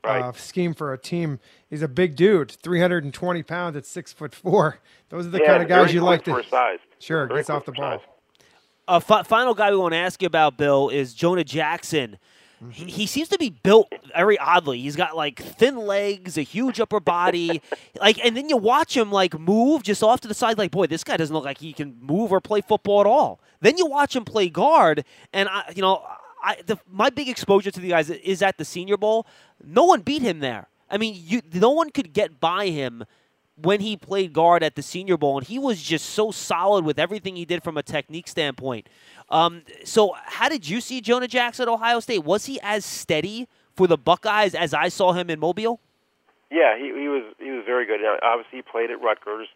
[0.04, 0.20] Right.
[0.20, 1.38] uh, scheme for a team.
[1.70, 4.80] He's a big dude, 320 pounds at six foot four.
[5.10, 6.34] Those are the yeah, kind of guys you like to.
[6.38, 6.80] his size.
[6.98, 7.98] Sure, Very gets off the ball.
[8.00, 8.06] size.
[8.88, 12.18] A fi- final guy we want to ask you about, Bill, is Jonah Jackson.
[12.70, 14.80] He, he seems to be built very oddly.
[14.80, 17.62] He's got like thin legs, a huge upper body,
[18.00, 20.58] like, and then you watch him like move just off to the side.
[20.58, 23.40] Like, boy, this guy doesn't look like he can move or play football at all.
[23.60, 26.04] Then you watch him play guard, and I, you know,
[26.42, 29.26] I the, my big exposure to the guys is at the Senior Bowl.
[29.64, 30.68] No one beat him there.
[30.90, 33.04] I mean, you, no one could get by him
[33.56, 36.98] when he played guard at the Senior Bowl, and he was just so solid with
[36.98, 38.88] everything he did from a technique standpoint.
[39.32, 42.22] Um, so, how did you see Jonah Jackson at Ohio State?
[42.22, 45.80] Was he as steady for the Buckeyes as I saw him in Mobile?
[46.50, 48.00] Yeah, he, he was he was very good.
[48.02, 49.48] Now, obviously, he played at Rutgers,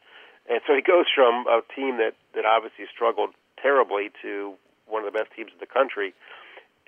[0.48, 4.54] and so he goes from a team that that obviously struggled terribly to
[4.88, 6.14] one of the best teams in the country.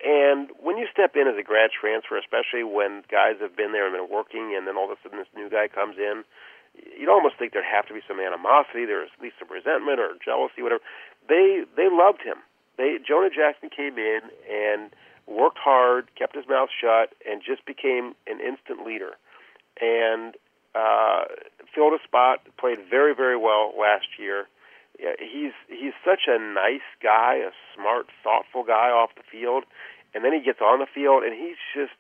[0.01, 3.85] And when you step in as a grad transfer, especially when guys have been there
[3.85, 6.25] and been working, and then all of a sudden this new guy comes in,
[6.97, 8.89] you'd almost think there'd have to be some animosity.
[8.89, 10.81] There's at least some resentment or jealousy, whatever.
[11.29, 12.41] They they loved him.
[12.79, 14.91] They Jonah Jackson came in and
[15.27, 19.19] worked hard, kept his mouth shut, and just became an instant leader.
[19.83, 20.35] And
[20.75, 21.25] uh,
[21.75, 22.41] filled a spot.
[22.59, 24.49] Played very very well last year.
[24.99, 29.65] He's he's such a nice guy, a smart, thoughtful guy off the field,
[30.15, 31.95] and then he gets on the field and he's just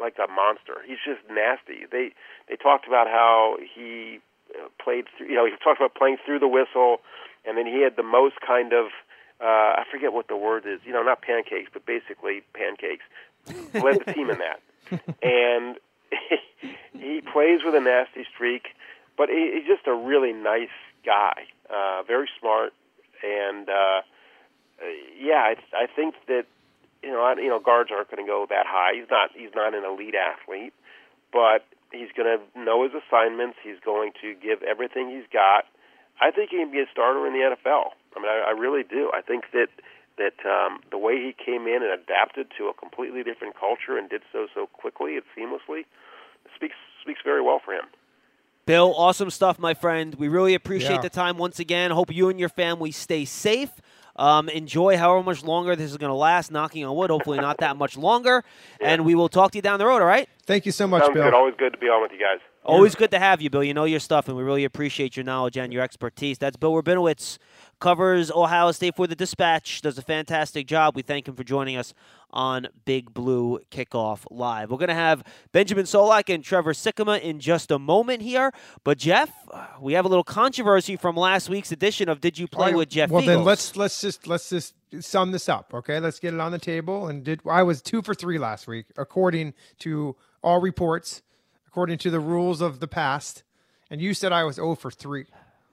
[0.00, 0.80] like a monster.
[0.86, 1.84] He's just nasty.
[1.90, 2.12] They
[2.48, 4.20] they talked about how he
[4.56, 7.00] uh, played through, you know, he talked about playing through the whistle,
[7.44, 8.92] and then he had the most kind of
[9.42, 13.04] uh, I forget what the word is, you know, not pancakes, but basically pancakes.
[13.74, 14.60] Led the team in that,
[15.22, 15.76] and
[16.92, 18.68] he plays with a nasty streak,
[19.16, 20.68] but he, he's just a really nice
[21.04, 22.72] guy, uh, very smart,
[23.24, 24.86] and uh, uh,
[25.18, 26.46] yeah, I, I think that
[27.02, 28.94] you know, I, you know, guards aren't going to go that high.
[28.94, 29.30] He's not.
[29.34, 30.72] He's not an elite athlete,
[31.32, 33.58] but he's going to know his assignments.
[33.62, 35.66] He's going to give everything he's got.
[36.20, 37.90] I think he can be a starter in the NFL.
[38.16, 39.10] I mean, I, I really do.
[39.14, 39.68] I think that
[40.18, 44.08] that um, the way he came in and adapted to a completely different culture and
[44.10, 45.84] did so so quickly and seamlessly
[46.54, 47.84] speaks speaks very well for him.
[48.64, 50.14] Bill, awesome stuff, my friend.
[50.14, 51.00] We really appreciate Yeah.
[51.00, 51.90] the time once again.
[51.90, 53.70] Hope you and your family stay safe.
[54.14, 56.52] Um, enjoy however much longer this is going to last.
[56.52, 58.44] Knocking on wood, hopefully not that much longer.
[58.80, 60.00] And we will talk to you down the road.
[60.02, 60.28] All right.
[60.46, 61.24] Thank you so much, Sounds Bill.
[61.24, 61.34] good.
[61.34, 62.38] Always good to be on with you guys.
[62.64, 63.64] Always good to have you, Bill.
[63.64, 66.38] You know your stuff, and we really appreciate your knowledge and your expertise.
[66.38, 67.38] That's Bill Rabinowitz,
[67.80, 70.94] covers Ohio State for the Dispatch, does a fantastic job.
[70.94, 71.92] We thank him for joining us
[72.30, 74.70] on Big Blue Kickoff Live.
[74.70, 78.52] We're going to have Benjamin Solak and Trevor Sikkema in just a moment here.
[78.84, 82.46] But, Jeff, uh, we have a little controversy from last week's edition of Did You
[82.46, 85.72] Play oh, right, with Jeff Well, then let's let's just let's just sum this up,
[85.74, 85.98] okay?
[85.98, 87.08] Let's get it on the table.
[87.08, 91.22] And did I was two for three last week, according to all reports,
[91.72, 93.42] according to the rules of the past.
[93.90, 95.24] And you said I was 0 for three.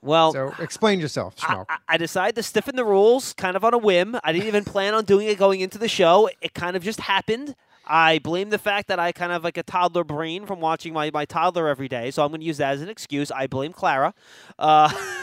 [0.02, 1.66] well, So explain yourself, Schmeelk.
[1.68, 4.18] I, I decided to stiffen the rules kind of on a whim.
[4.24, 6.30] I didn't even plan on doing it going into the show.
[6.42, 7.54] It kind of just happened.
[7.86, 11.12] I blame the fact that I kind of like a toddler brain from watching my,
[11.14, 12.12] my toddler every day.
[12.12, 13.30] So I'm going to use that as an excuse.
[13.30, 14.14] I blame Clara.
[14.58, 14.90] Uh,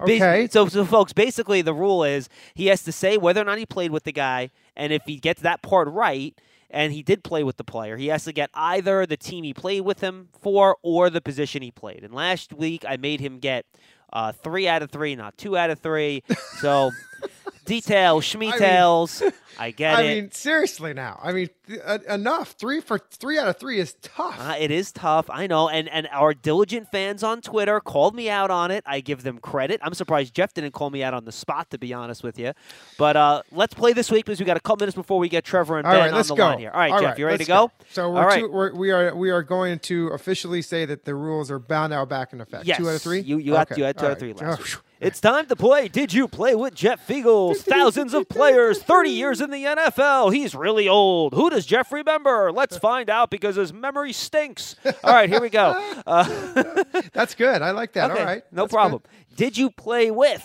[0.00, 0.48] Okay.
[0.50, 3.64] So, so, folks, basically the rule is he has to say whether or not he
[3.66, 4.50] played with the guy.
[4.76, 6.34] And if he gets that part right,
[6.70, 7.96] and he did play with the player.
[7.96, 11.62] He has to get either the team he played with him for or the position
[11.62, 12.04] he played.
[12.04, 13.66] And last week I made him get
[14.12, 16.22] uh, three out of three, not two out of three.
[16.58, 16.90] So
[17.64, 19.32] details, schmetails.
[19.58, 20.04] I, get I it.
[20.04, 21.20] I mean, seriously now.
[21.22, 22.52] I mean, th- uh, enough.
[22.58, 24.36] Three for three out of three is tough.
[24.40, 28.28] Uh, it is tough, I know, and and our diligent fans on Twitter called me
[28.28, 28.82] out on it.
[28.84, 29.80] I give them credit.
[29.84, 32.52] I'm surprised Jeff didn't call me out on the spot, to be honest with you.
[32.98, 35.44] But uh, let's play this week because we got a couple minutes before we get
[35.44, 36.44] Trevor and All Ben right, on the go.
[36.46, 36.70] line here.
[36.72, 37.70] All right, Jeff, you ready to go?
[37.90, 38.40] So we're All right.
[38.40, 41.90] two, we're, we are we are going to officially say that the rules are bound
[41.92, 42.66] now back in effect.
[42.66, 42.78] Yes.
[42.78, 43.20] Two out of three.
[43.20, 43.80] You you got Okay.
[43.80, 44.80] you had two All out of three last Oh.
[45.00, 45.88] It's time to play.
[45.88, 47.56] Did you play with Jeff Feagles?
[47.58, 50.32] Thousands of players, 30 years in the NFL.
[50.32, 51.34] He's really old.
[51.34, 52.50] Who does Jeff remember?
[52.52, 54.76] Let's find out because his memory stinks.
[55.02, 55.72] All right, here we go.
[56.06, 57.60] Uh, That's good.
[57.62, 58.10] I like that.
[58.10, 58.42] okay, All right.
[58.52, 58.76] no That's good.
[58.76, 59.02] problem.
[59.36, 60.44] Did you play with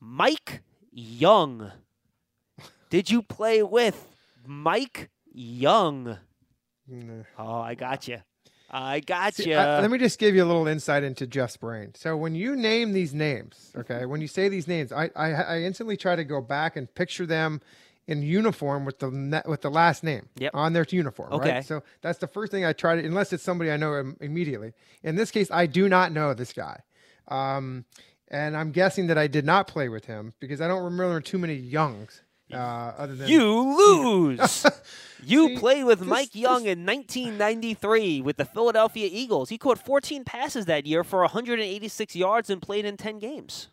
[0.00, 1.70] Mike Young?
[2.90, 4.06] Did you play with
[4.46, 6.18] Mike Young?
[7.38, 8.18] Oh, I got you.
[8.72, 9.56] I got See, you.
[9.56, 11.92] Let me just give you a little insight into Jeff's brain.
[11.94, 15.58] So when you name these names, okay, when you say these names, I, I, I
[15.60, 17.60] instantly try to go back and picture them
[18.06, 20.52] in uniform with the with the last name Yep.
[20.54, 21.32] on their uniform.
[21.34, 21.52] Okay.
[21.56, 21.64] Right?
[21.64, 24.72] So that's the first thing I try to, unless it's somebody I know im- immediately.
[25.02, 26.80] In this case, I do not know this guy.
[27.28, 27.84] Um,
[28.28, 31.38] and I'm guessing that I did not play with him because I don't remember too
[31.38, 32.22] many Youngs.
[32.52, 34.66] Uh, other than You lose.
[35.24, 39.48] you See, played with this- Mike Young in 1993 with the Philadelphia Eagles.
[39.48, 43.68] He caught 14 passes that year for 186 yards and played in 10 games.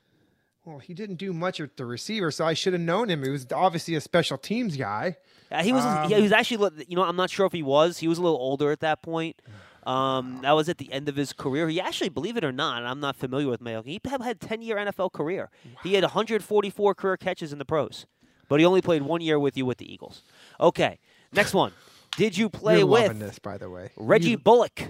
[0.66, 3.24] well, he didn't do much with the receiver, so I should have known him.
[3.24, 5.18] He was obviously a special teams guy.
[5.52, 7.98] Uh, he was Um, he was actually you know I'm not sure if he was.
[7.98, 9.42] He was a little older at that point.
[9.88, 11.68] Um, that was at the end of his career.
[11.70, 13.82] He actually, believe it or not, I'm not familiar with Mayo.
[13.82, 15.50] He had a 10 year NFL career.
[15.82, 18.06] He had 144 career catches in the pros,
[18.50, 20.22] but he only played one year with you with the Eagles.
[20.60, 21.00] Okay,
[21.32, 21.72] next one.
[22.18, 23.92] Did you play You're with loving this, by the way.
[23.96, 24.82] Reggie You- Bullock.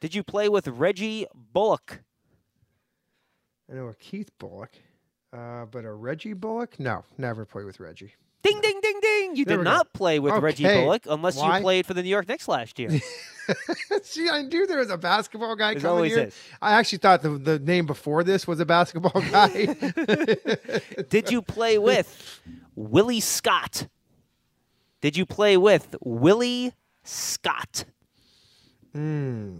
[0.00, 2.00] Did you play with Reggie Bullock?
[3.70, 4.68] I know a Keith Bulluck,
[5.32, 6.78] uh, but a Reggie Bullock?
[6.78, 8.12] No, never played with Reggie.
[8.44, 9.36] Ding, ding, ding, ding.
[9.36, 11.56] You There did not play with Reggie Bullock unless Why?
[11.56, 12.90] you played for the New York Knicks last year.
[14.02, 16.18] See, I knew there was a basketball guy There's coming here.
[16.24, 16.36] is.
[16.60, 19.74] I actually thought the, the name before this was a basketball guy.
[21.08, 22.40] Did you play with
[22.74, 23.88] Willie Scott?
[25.00, 27.84] Did you play with Willie Scott?
[28.94, 29.56] Hmm.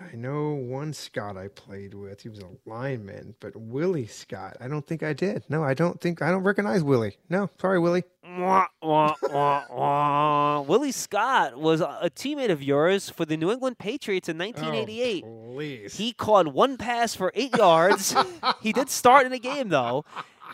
[0.00, 2.20] I know one Scott I played with.
[2.22, 5.44] He was a lineman, but Willie Scott, I don't think I did.
[5.48, 7.16] No, I don't think I don't recognize Willie.
[7.28, 8.04] No, sorry, Willie.
[8.24, 10.60] Wah, wah, wah, wah.
[10.60, 15.24] Willie Scott was a teammate of yours for the New England Patriots in 1988.
[15.26, 15.96] Oh, please.
[15.96, 18.14] He caught one pass for eight yards.
[18.62, 20.04] he did start in a game though,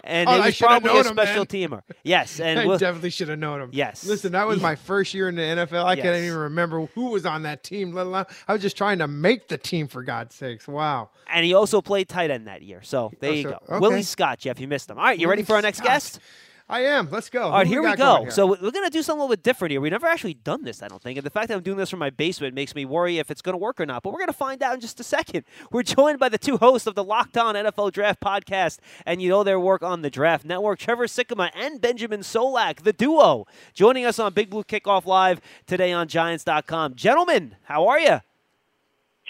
[0.07, 1.47] and Oh, he was probably a him, special man.
[1.47, 1.83] teamer.
[2.03, 3.71] Yes, and I Will- definitely should have known him.
[3.73, 4.05] Yes.
[4.07, 5.85] Listen, that was He- my first year in the NFL.
[5.85, 7.93] I can't even remember who was on that team.
[7.93, 10.69] Let alone I was just trying to make the team for God's sakes.
[10.69, 11.11] Wow.
[11.33, 12.81] and he also played tight end that year.
[12.83, 13.59] So there Oh, you so- go.
[13.71, 13.79] okay.
[13.81, 14.99] Willie Scott, Jeff, you missed him.
[14.99, 15.87] All right, you ready for our next Scott.
[15.89, 16.21] guest?
[16.67, 17.11] I am.
[17.11, 17.43] Let's go.
[17.43, 18.23] All right, Who here we got go.
[18.23, 18.31] here?
[18.31, 19.83] So we're going to do something a little bit different here.
[19.83, 21.19] We've never actually done this, I don't think.
[21.19, 23.43] And the fact that I'm doing this from my basement makes me worry if it's
[23.43, 24.03] going to work or not.
[24.03, 25.45] But we're going to find out in just a second.
[25.71, 29.29] We're joined by the two hosts of the Locked On NFL Draft Podcast, and you
[29.29, 34.07] know their work on the Draft Network, Trevor Sikkema and Benjamin Solak, the duo, joining
[34.07, 36.95] us on Big Blue Kickoff Live today on Giants.com.
[36.95, 38.21] Gentlemen, how are you?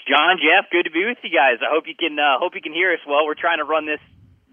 [0.07, 1.59] John, Jeff, good to be with you guys.
[1.63, 3.25] I hope you can uh, hope you can hear us well.
[3.25, 4.01] We're trying to run this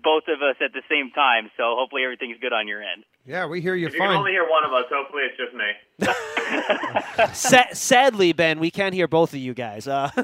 [0.03, 3.03] both of us at the same time, so hopefully everything's good on your end.
[3.25, 5.53] yeah, we hear you If you can only hear one of us, hopefully it's just
[5.53, 5.69] me.
[7.33, 9.87] Sa- sadly, Ben, we can't hear both of you guys.
[9.87, 10.09] Uh,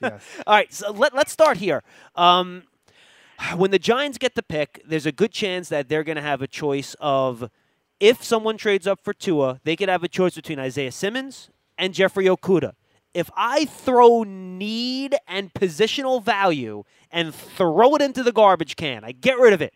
[0.00, 0.24] Yes.
[0.46, 1.82] All right, so let, let's start here.
[2.14, 2.64] Um,
[3.56, 6.40] when the Giants get the pick, there's a good chance that they're going to have
[6.42, 7.50] a choice of
[8.00, 11.92] if someone trades up for Tua, they could have a choice between Isaiah Simmons and
[11.94, 12.72] Jeffrey Okudah.
[13.14, 19.12] If I throw need and positional value and throw it into the garbage can, I
[19.12, 19.74] get rid of it.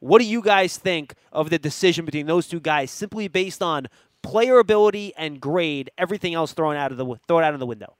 [0.00, 3.86] What do you guys think of the decision between those two guys simply based on
[4.22, 7.66] player ability and grade, everything else thrown out of the throw it out of the
[7.66, 7.96] window?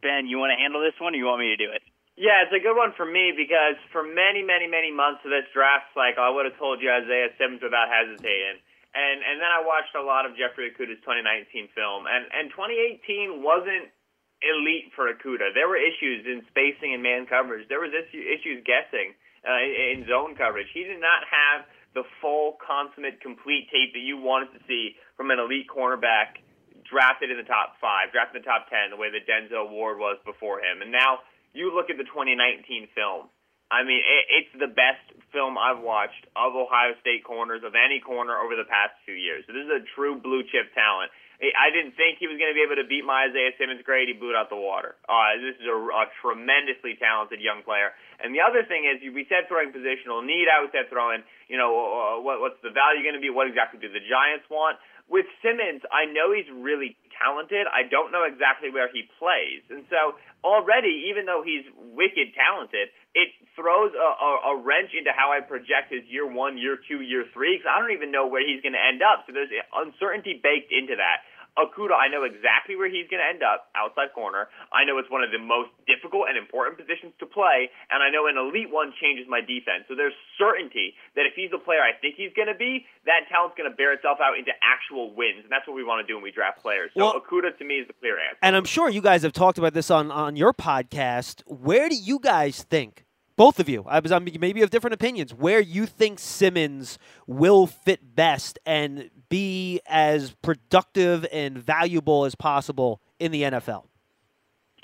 [0.00, 1.82] Ben, you want to handle this one or you want me to do it?
[2.16, 5.44] Yeah, it's a good one for me because for many, many, many months of this
[5.52, 8.64] draft cycle, I would have told you Isaiah Simmons without hesitating.
[8.96, 13.44] And and then I watched a lot of Jeffrey Okudah's 2019 film, and and 2018
[13.44, 13.92] wasn't
[14.40, 15.52] elite for Okudah.
[15.52, 17.68] There were issues in spacing and man coverage.
[17.68, 19.12] There was issue, issues guessing
[19.44, 20.68] uh, in zone coverage.
[20.72, 25.32] He did not have the full, consummate, complete tape that you wanted to see from
[25.32, 26.44] an elite cornerback
[26.84, 29.98] drafted in the top five, drafted in the top ten, the way that Denzel Ward
[29.98, 30.84] was before him.
[30.84, 31.24] And now
[31.56, 33.32] you look at the 2019 film.
[33.70, 35.02] I mean, it, it's the best
[35.34, 39.42] film I've watched of Ohio State corners of any corner over the past two years.
[39.46, 41.10] So this is a true blue chip talent.
[41.36, 44.08] I didn't think he was going to be able to beat my Isaiah Simmons grade.
[44.08, 44.96] He blew out the water.
[45.04, 47.92] Uh, this is a, a tremendously talented young player.
[48.24, 50.48] And the other thing is, we said throwing positional need.
[50.48, 51.20] I was said throwing,
[51.52, 53.28] you know, uh, what, what's the value going to be?
[53.28, 54.80] What exactly do the Giants want?
[55.06, 57.70] With Simmons, I know he's really talented.
[57.70, 59.62] I don't know exactly where he plays.
[59.70, 61.62] And so already, even though he's
[61.94, 66.58] wicked talented, it throws a, a, a wrench into how I project his year one,
[66.58, 69.24] year two, year three, because I don't even know where he's going to end up.
[69.24, 71.22] So there's uncertainty baked into that.
[71.56, 74.48] Okudah, I know exactly where he's going to end up, outside corner.
[74.72, 78.12] I know it's one of the most difficult and important positions to play, and I
[78.12, 79.88] know an elite one changes my defense.
[79.88, 83.24] So there's certainty that if he's the player I think he's going to be, that
[83.32, 86.06] talent's going to bear itself out into actual wins, and that's what we want to
[86.06, 86.92] do when we draft players.
[86.92, 88.38] So well, Okudah to me is the clear answer.
[88.44, 91.40] And I'm sure you guys have talked about this on on your podcast.
[91.48, 93.05] Where do you guys think?
[93.36, 95.34] Both of you, I was maybe have different opinions.
[95.34, 103.00] Where you think Simmons will fit best and be as productive and valuable as possible
[103.18, 103.84] in the NFL?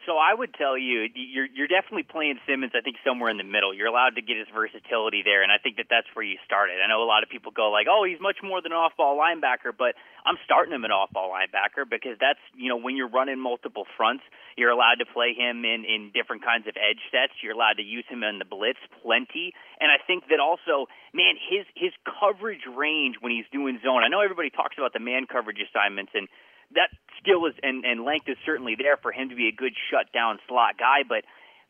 [0.06, 2.72] So I would tell you, you're you're definitely playing Simmons.
[2.74, 3.70] I think somewhere in the middle.
[3.70, 6.82] You're allowed to get his versatility there, and I think that that's where you started.
[6.82, 9.14] I know a lot of people go like, "Oh, he's much more than an off-ball
[9.14, 9.94] linebacker," but
[10.26, 14.24] I'm starting him an off-ball linebacker because that's you know when you're running multiple fronts,
[14.56, 17.38] you're allowed to play him in in different kinds of edge sets.
[17.38, 21.38] You're allowed to use him in the blitz plenty, and I think that also, man,
[21.38, 24.02] his his coverage range when he's doing zone.
[24.02, 26.26] I know everybody talks about the man coverage assignments and
[26.74, 29.72] that skill is and, and length is certainly there for him to be a good
[29.90, 31.02] shutdown slot guy.
[31.08, 31.24] But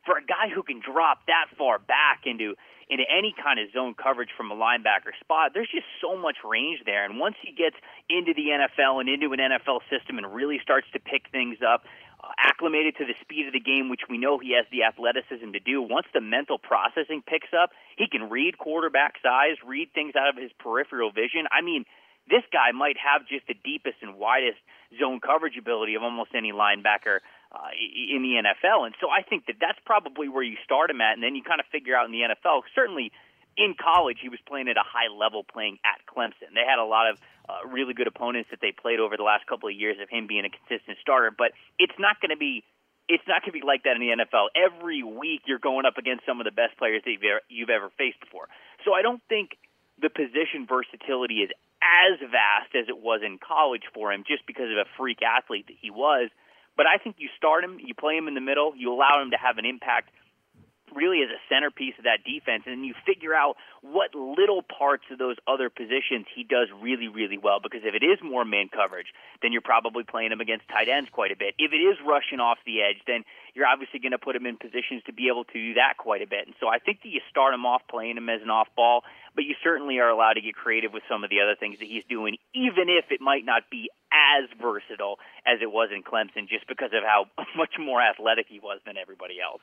[0.05, 2.55] for a guy who can drop that far back into
[2.89, 6.83] into any kind of zone coverage from a linebacker spot, there's just so much range
[6.85, 7.05] there.
[7.05, 7.75] And once he gets
[8.09, 11.87] into the NFL and into an NFL system and really starts to pick things up,
[12.19, 15.51] uh, acclimated to the speed of the game, which we know he has the athleticism
[15.51, 15.81] to do.
[15.81, 20.35] Once the mental processing picks up, he can read quarterback size, read things out of
[20.35, 21.47] his peripheral vision.
[21.51, 21.85] I mean,
[22.29, 24.59] this guy might have just the deepest and widest
[24.99, 27.19] zone coverage ability of almost any linebacker
[27.51, 28.85] uh, in the NFL.
[28.85, 31.43] And so I think that that's probably where you start him at, and then you
[31.43, 32.63] kind of figure out in the NFL.
[32.73, 33.11] Certainly,
[33.57, 36.55] in college, he was playing at a high level, playing at Clemson.
[36.55, 39.45] They had a lot of uh, really good opponents that they played over the last
[39.45, 41.29] couple of years of him being a consistent starter.
[41.29, 42.63] But it's not going to be
[43.09, 44.47] it's not going to be like that in the NFL.
[44.55, 47.69] Every week you're going up against some of the best players that you've ever, you've
[47.69, 48.47] ever faced before.
[48.85, 49.59] So I don't think
[49.99, 51.51] the position versatility is
[51.83, 55.67] as vast as it was in college for him just because of a freak athlete
[55.67, 56.29] that he was.
[56.75, 59.31] But I think you start him, you play him in the middle, you allow him
[59.31, 60.09] to have an impact
[60.95, 65.03] really as a centerpiece of that defense, and then you figure out what little parts
[65.11, 67.59] of those other positions he does really, really well.
[67.61, 71.09] Because if it is more man coverage, then you're probably playing him against tight ends
[71.11, 71.55] quite a bit.
[71.57, 74.57] If it is rushing off the edge, then you're obviously going to put him in
[74.57, 76.47] positions to be able to do that quite a bit.
[76.47, 79.03] And so I think that you start him off playing him as an off ball,
[79.35, 81.87] but you certainly are allowed to get creative with some of the other things that
[81.87, 86.47] he's doing, even if it might not be as versatile as it was in Clemson,
[86.47, 87.25] just because of how
[87.57, 89.61] much more athletic he was than everybody else.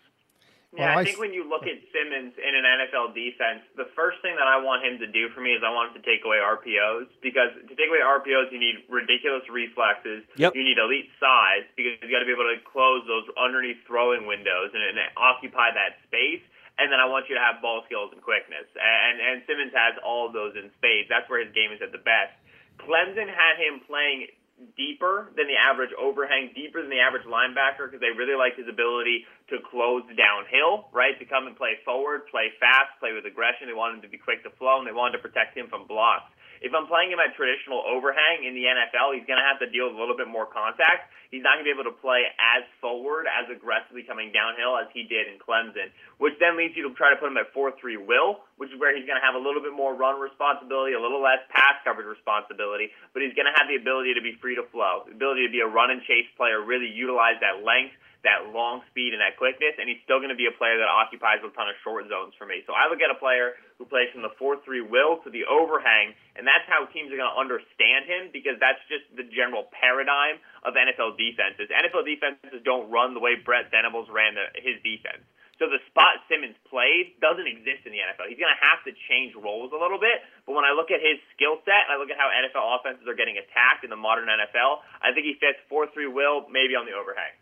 [0.70, 1.22] Yeah, well, I think I...
[1.26, 4.86] when you look at Simmons in an NFL defense, the first thing that I want
[4.86, 7.74] him to do for me is I want him to take away RPOs because to
[7.74, 10.22] take away RPOs, you need ridiculous reflexes.
[10.38, 10.54] Yep.
[10.54, 14.30] You need elite size because you got to be able to close those underneath throwing
[14.30, 16.42] windows and, and occupy that space.
[16.78, 18.70] And then I want you to have ball skills and quickness.
[18.78, 21.10] And and Simmons has all of those in spades.
[21.10, 22.30] That's where his game is at the best.
[22.78, 24.30] Clemson had him playing
[24.76, 28.68] deeper than the average overhang, deeper than the average linebacker because they really liked his
[28.68, 31.16] ability to close downhill, right?
[31.18, 33.68] To come and play forward, play fast, play with aggression.
[33.68, 35.86] They want him to be quick to flow, and they wanted to protect him from
[35.88, 36.30] blocks.
[36.60, 39.68] If I'm playing him at traditional overhang in the NFL, he's going to have to
[39.72, 41.08] deal with a little bit more contact.
[41.32, 44.92] He's not going to be able to play as forward, as aggressively coming downhill as
[44.92, 45.88] he did in Clemson,
[46.20, 48.92] which then leads you to try to put him at 4-3 will, which is where
[48.92, 52.10] he's going to have a little bit more run responsibility, a little less pass coverage
[52.10, 55.48] responsibility, but he's going to have the ability to be free to flow, the ability
[55.48, 59.20] to be a run and chase player, really utilize that length that long speed and
[59.24, 61.76] that quickness, and he's still going to be a player that occupies a ton of
[61.80, 62.60] short zones for me.
[62.68, 66.12] So I look at a player who plays from the 4-3 will to the overhang,
[66.36, 70.36] and that's how teams are going to understand him because that's just the general paradigm
[70.68, 71.72] of NFL defenses.
[71.72, 75.24] NFL defenses don't run the way Brent Venables ran the, his defense.
[75.60, 78.32] So the spot Simmons played doesn't exist in the NFL.
[78.32, 80.24] He's going to have to change roles a little bit.
[80.48, 83.04] But when I look at his skill set and I look at how NFL offenses
[83.04, 86.88] are getting attacked in the modern NFL, I think he fits 4-3 will, maybe on
[86.88, 87.36] the overhang.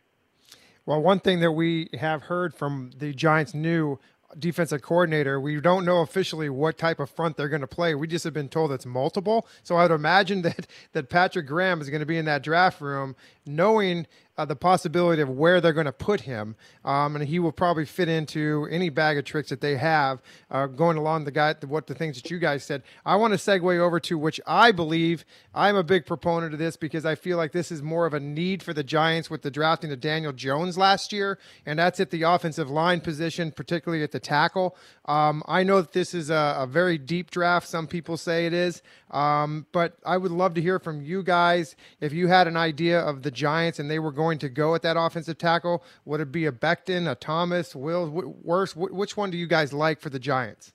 [0.89, 3.99] Well, one thing that we have heard from the Giants' new
[4.39, 7.95] defensive coordinator, we don't know officially what type of front they're going to play.
[7.95, 9.47] We just have been told it's multiple.
[9.63, 12.81] So I would imagine that that Patrick Graham is going to be in that draft
[12.81, 14.07] room, knowing
[14.39, 17.85] uh, the possibility of where they're going to put him, um, and he will probably
[17.85, 20.23] fit into any bag of tricks that they have.
[20.51, 23.39] Uh, going along the guy, what the things that you guys said, I want to
[23.39, 25.25] segue over to which I believe
[25.55, 28.21] I'm a big proponent of this because I feel like this is more of a
[28.21, 32.11] need for the Giants with the drafting of Daniel Jones last year, and that's at
[32.11, 34.77] the offensive line position, particularly at the tackle.
[35.07, 37.67] Um, I know that this is a, a, very deep draft.
[37.67, 41.77] Some people say it is, um, but I would love to hear from you guys
[42.01, 44.83] if you had an idea of the Giants and they were going to go at
[44.83, 45.83] that offensive tackle.
[46.05, 48.75] Would it be a Becton, a Thomas, Wills, Wirfs?
[48.77, 50.73] Which one do you guys like for the Giants?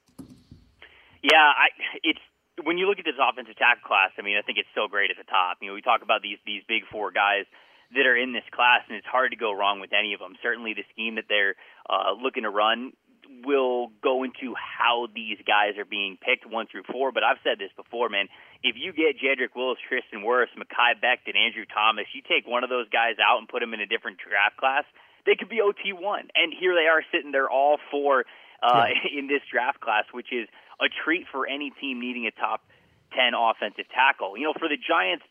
[1.21, 1.69] Yeah, I,
[2.03, 2.19] it's
[2.63, 4.11] when you look at this offensive tackle class.
[4.19, 5.57] I mean, I think it's still great at the top.
[5.61, 7.45] You know, we talk about these these big four guys
[7.95, 10.35] that are in this class, and it's hard to go wrong with any of them.
[10.41, 11.55] Certainly, the scheme that they're
[11.89, 12.93] uh, looking to run
[13.45, 17.11] will go into how these guys are being picked one through four.
[17.11, 18.27] But I've said this before, man.
[18.61, 22.69] If you get Jedrick Wills, Tristan Wirfs, Mekhi Becton, Andrew Thomas, you take one of
[22.69, 24.85] those guys out and put them in a different draft class,
[25.25, 26.29] they could be OT one.
[26.35, 28.25] And here they are sitting there, all four
[28.61, 29.17] uh, yeah.
[29.19, 30.47] in this draft class, which is
[30.79, 32.61] a treat for any team needing a top
[33.11, 34.37] ten offensive tackle.
[34.37, 35.23] You know, for the Giants,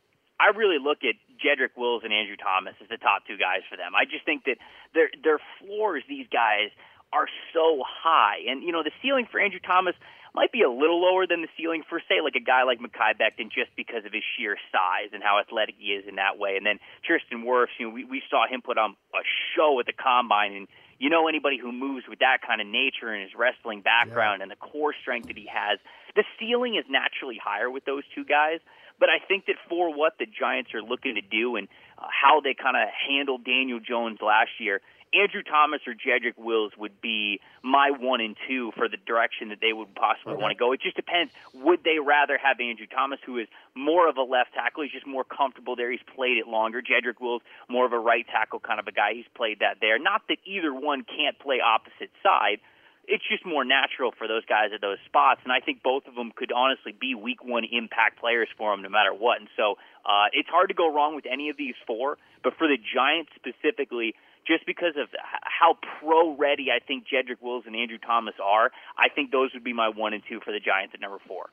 [0.43, 3.77] I really look at Jedrick Wills and Andrew Thomas as the top two guys for
[3.77, 3.95] them.
[3.95, 4.59] I just think that
[4.95, 6.75] their their floors, these guys
[7.13, 8.39] are so high.
[8.49, 9.95] And, you know, the ceiling for Andrew Thomas
[10.35, 13.13] might be a little lower than the ceiling for, say, like a guy like Mekhi
[13.21, 16.57] Becton just because of his sheer size and how athletic he is in that way.
[16.57, 19.85] And then Tristan Wirfs, you know, we, we saw him put on a show at
[19.85, 20.55] the combine.
[20.55, 24.41] And, you know, anybody who moves with that kind of nature and his wrestling background
[24.41, 24.45] yeah.
[24.45, 25.79] and the core strength that he has,
[26.17, 28.61] the ceiling is naturally higher with those two guys.
[28.99, 32.41] But I think that for what the Giants are looking to do and uh, how
[32.41, 34.81] they kind of handled Daniel Jones last year,
[35.13, 39.61] Andrew Thomas or Jedrick Wills would be my one and two for the direction that
[39.61, 40.43] they would possibly okay.
[40.43, 40.73] want to go.
[40.73, 41.33] It just depends.
[41.55, 44.83] Would they rather have Andrew Thomas, who is more of a left tackle?
[44.83, 45.91] He's just more comfortable there.
[45.91, 46.81] He's played it longer.
[46.81, 49.13] Jedrick Wills, more of a right tackle kind of a guy.
[49.15, 49.99] He's played that there.
[49.99, 52.61] Not that either one can't play opposite side.
[53.05, 56.15] It's just more natural for those guys at those spots, and I think both of
[56.15, 59.41] them could honestly be Week One impact players for them, no matter what.
[59.41, 59.75] And so
[60.07, 62.17] uh, it's hard to go wrong with any of these four.
[62.45, 64.15] But for the Giants specifically,
[64.47, 65.09] just because of
[65.43, 69.65] how pro ready I think Jedrick Wills and Andrew Thomas are, I think those would
[69.65, 71.51] be my one and two for the Giants at number four.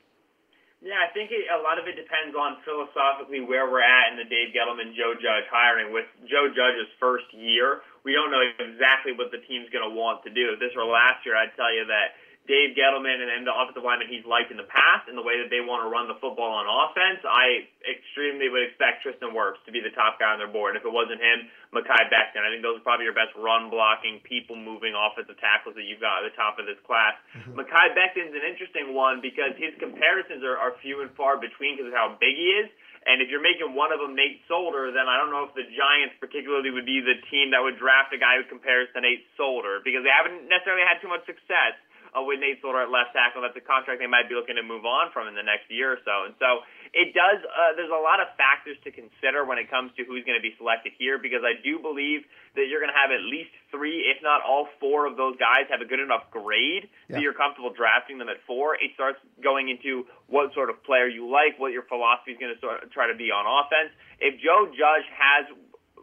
[0.80, 4.16] Yeah, I think it, a lot of it depends on philosophically where we're at in
[4.16, 5.92] the Dave Gettleman Joe Judge hiring.
[5.92, 10.24] With Joe Judge's first year, we don't know exactly what the team's going to want
[10.24, 10.56] to do.
[10.56, 12.16] If this were last year, I'd tell you that
[12.48, 15.38] Dave Gettleman and, and the offensive lineman he's liked in the past and the way
[15.38, 19.60] that they want to run the football on offense, I extremely would expect Tristan Wirfs
[19.68, 20.74] to be the top guy on their board.
[20.74, 22.42] If it wasn't him, Mekhi Becton.
[22.42, 26.02] I think those are probably your best run blocking, people moving offensive tackles that you've
[26.02, 27.14] got at the top of this class.
[27.36, 27.60] Mm-hmm.
[27.60, 31.92] Mekhi Becton's an interesting one because his comparisons are, are few and far between because
[31.92, 32.68] of how big he is.
[33.00, 35.64] And if you're making one of them Nate Solder, then I don't know if the
[35.64, 39.24] Giants particularly would be the team that would draft a guy who compares to Nate
[39.40, 41.80] Solder because they haven't necessarily had too much success
[42.12, 43.42] uh, with Nate Solder at left tackle.
[43.42, 45.94] That's a contract they might be looking to move on from in the next year
[45.94, 46.26] or so.
[46.26, 47.38] And so it does.
[47.42, 50.42] Uh, there's a lot of factors to consider when it comes to who's going to
[50.42, 52.26] be selected here, because I do believe
[52.58, 55.70] that you're going to have at least three, if not all four of those guys
[55.70, 57.16] have a good enough grade yeah.
[57.16, 58.74] that you're comfortable drafting them at four.
[58.74, 62.50] It starts going into what sort of player you like, what your philosophy is going
[62.50, 63.94] to sort of try to be on offense.
[64.18, 65.46] If Joe Judge has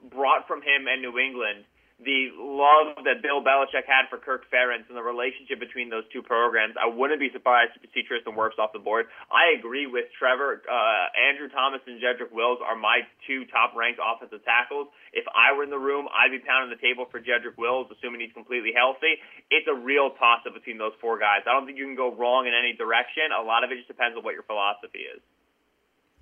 [0.08, 4.85] brought from him and New England the love that Bill Belichick had for Kirk Ferentz
[4.85, 8.61] and the relationship between those two programs, I wouldn't be surprised to see Tristan Wirfs
[8.61, 9.09] off the board.
[9.33, 10.61] I agree with Trevor.
[10.61, 14.93] Uh, Andrew Thomas and Jedrick Wills are my two top-ranked offensive tackles.
[15.09, 18.21] If I were in the room, I'd be pounding the table for Jedrick Wills, assuming
[18.21, 19.17] he's completely healthy.
[19.49, 21.49] It's a real toss-up between those four guys.
[21.49, 23.33] I don't think you can go wrong in any direction.
[23.33, 25.17] A lot of it just depends on what your philosophy is.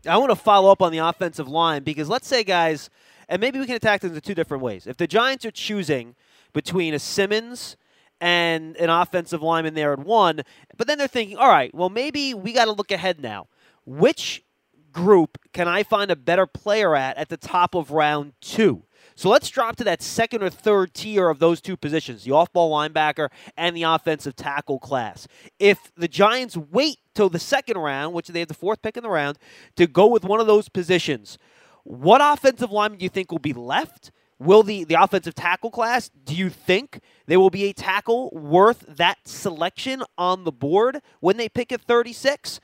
[0.07, 2.89] I want to follow up on the offensive line because let's say, guys–
[3.29, 4.87] and maybe we can attack this in two different ways.
[4.87, 6.15] If the Giants are choosing
[6.53, 7.77] between a Simmons
[8.21, 10.41] and an offensive lineman there at one,
[10.77, 13.47] but then they're thinking, all right, well, maybe we got to look ahead now.
[13.85, 14.43] Which
[14.91, 18.83] group can I find a better player at at the top of round two?
[19.17, 22.51] So let's drop to that second or third tier of those two positions, the off
[22.51, 25.25] ball linebacker and the offensive tackle class.
[25.57, 29.03] If the Giants wait till the second round, which they have the fourth pick in
[29.03, 29.37] the round,
[29.77, 31.37] to go with one of those positions,
[31.85, 34.11] what offensive lineman do you think will be left?
[34.39, 38.83] Will the, the offensive tackle class, do you think there will be a tackle worth
[38.87, 42.59] that selection on the board when they pick at 36?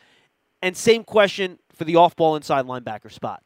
[0.61, 3.43] And same question for the off ball inside linebacker spot.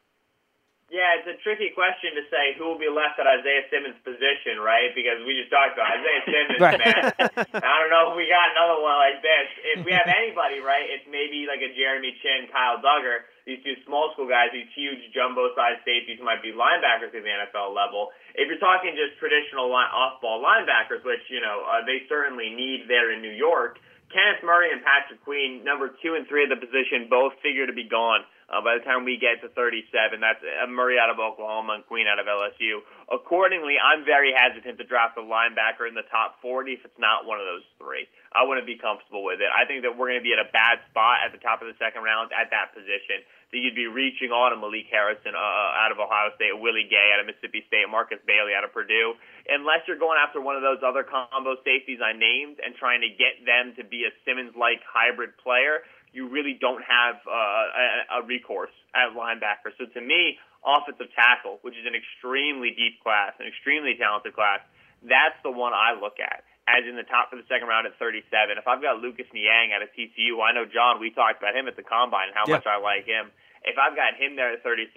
[0.96, 4.56] Yeah, it's a tricky question to say who will be left at Isaiah Simmons' position,
[4.64, 4.96] right?
[4.96, 6.80] Because we just talked about Isaiah Simmons, right.
[6.80, 7.04] man.
[7.52, 9.46] I don't know if we got another one like this.
[9.76, 13.76] If we have anybody, right, it's maybe like a Jeremy Chinn, Kyle Dugger, these two
[13.84, 18.08] small school guys, these huge jumbo-sized safeties who might be linebackers at the NFL level.
[18.32, 22.88] If you're talking just traditional line, off-ball linebackers, which you know uh, they certainly need
[22.88, 23.84] there in New York,
[24.16, 27.76] Kenneth Murray and Patrick Queen, number two and three of the position, both figure to
[27.76, 31.18] be gone uh, by the time we get to 37, that's uh, Murray out of
[31.18, 32.78] Oklahoma and Queen out of LSU.
[33.10, 37.26] Accordingly, I'm very hesitant to draft a linebacker in the top 40 if it's not
[37.26, 38.06] one of those three.
[38.30, 39.50] I wouldn't be comfortable with it.
[39.50, 41.66] I think that we're going to be at a bad spot at the top of
[41.66, 43.26] the second round at that position.
[43.54, 46.58] That you'd be reaching on a Malik Harrison uh, uh out of Ohio State, a
[46.58, 49.14] Willie Gay out of Mississippi State, Markus Bailey out of Purdue,
[49.46, 53.10] unless you're going after one of those other combo safeties I named and trying to
[53.14, 55.86] get them to be a Simmons-like hybrid player
[56.16, 59.68] you really don't have uh, a, a recourse at linebacker.
[59.76, 64.64] So to me, offensive tackle, which is an extremely deep class, an extremely talented class,
[65.04, 67.94] that's the one I look at as in the top of the second round at
[67.98, 68.26] 37.
[68.58, 70.98] If I've got Lucas Niang out of TCU, I know John.
[70.98, 72.58] We talked about him at the combine and how yeah.
[72.58, 73.30] much I like him.
[73.66, 74.94] If I've got him there at 37,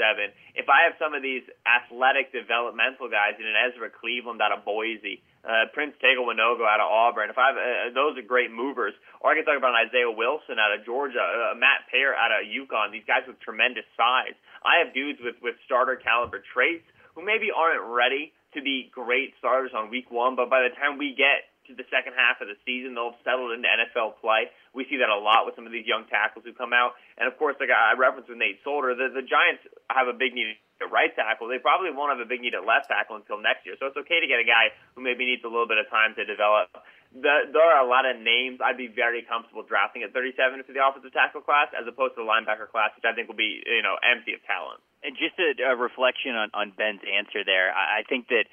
[0.54, 4.62] if I have some of these athletic developmental guys in an Ezra Cleveland out of
[4.62, 7.34] Boise, uh, Prince Tega out of Auburn.
[7.34, 8.94] If I have, uh, those are great movers.
[9.22, 12.46] Or I can talk about Isaiah Wilson out of Georgia, uh, Matt Peart out of
[12.46, 12.92] UConn.
[12.94, 14.38] These guys with tremendous size.
[14.62, 19.34] I have dudes with with starter caliber traits who maybe aren't ready to be great
[19.40, 22.50] starters on week one, but by the time we get to the second half of
[22.50, 24.50] the season, they'll have settled into NFL play.
[24.74, 26.98] We see that a lot with some of these young tackles who come out.
[27.22, 29.64] And of course, like I referenced with Nate Solder, the, the Giants
[29.94, 31.52] have a big need at right tackle.
[31.52, 33.76] They probably won't have a big need at left tackle until next year.
[33.78, 36.16] So it's okay to get a guy who maybe needs a little bit of time
[36.16, 36.72] to develop.
[37.12, 40.72] The, there are a lot of names I'd be very comfortable drafting at 37 for
[40.72, 43.60] the offensive tackle class, as opposed to the linebacker class, which I think will be
[43.66, 44.80] you know empty of talent.
[45.02, 48.46] And just a, a reflection on, on Ben's answer there, I, I think that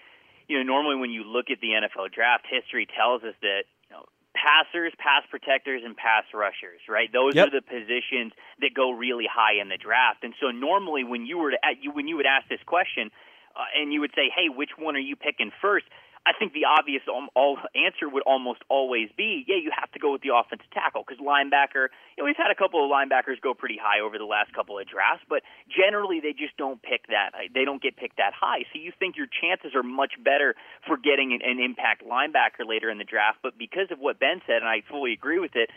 [0.48, 3.96] you know, normally when you look at the NFL draft, history tells us that you
[3.96, 7.10] know passers, pass protectors, and pass rushers, right?
[7.12, 7.48] Those yep.
[7.48, 10.22] are the positions that go really high in the draft.
[10.22, 13.10] And so normally when you were to, you when you would ask this question,
[13.56, 15.86] uh, and you would say, "Hey, which one are you picking first?
[16.26, 20.10] I think the obvious all answer would almost always be, yeah, you have to go
[20.10, 21.94] with the offensive tackle because linebacker.
[22.18, 24.74] You know, we've had a couple of linebackers go pretty high over the last couple
[24.74, 27.30] of drafts, but generally they just don't pick that.
[27.30, 28.66] Uh, they don't get picked that high.
[28.74, 32.90] So you think your chances are much better for getting an, an impact linebacker later
[32.90, 33.38] in the draft.
[33.38, 35.70] But because of what Ben said, and I fully agree with it,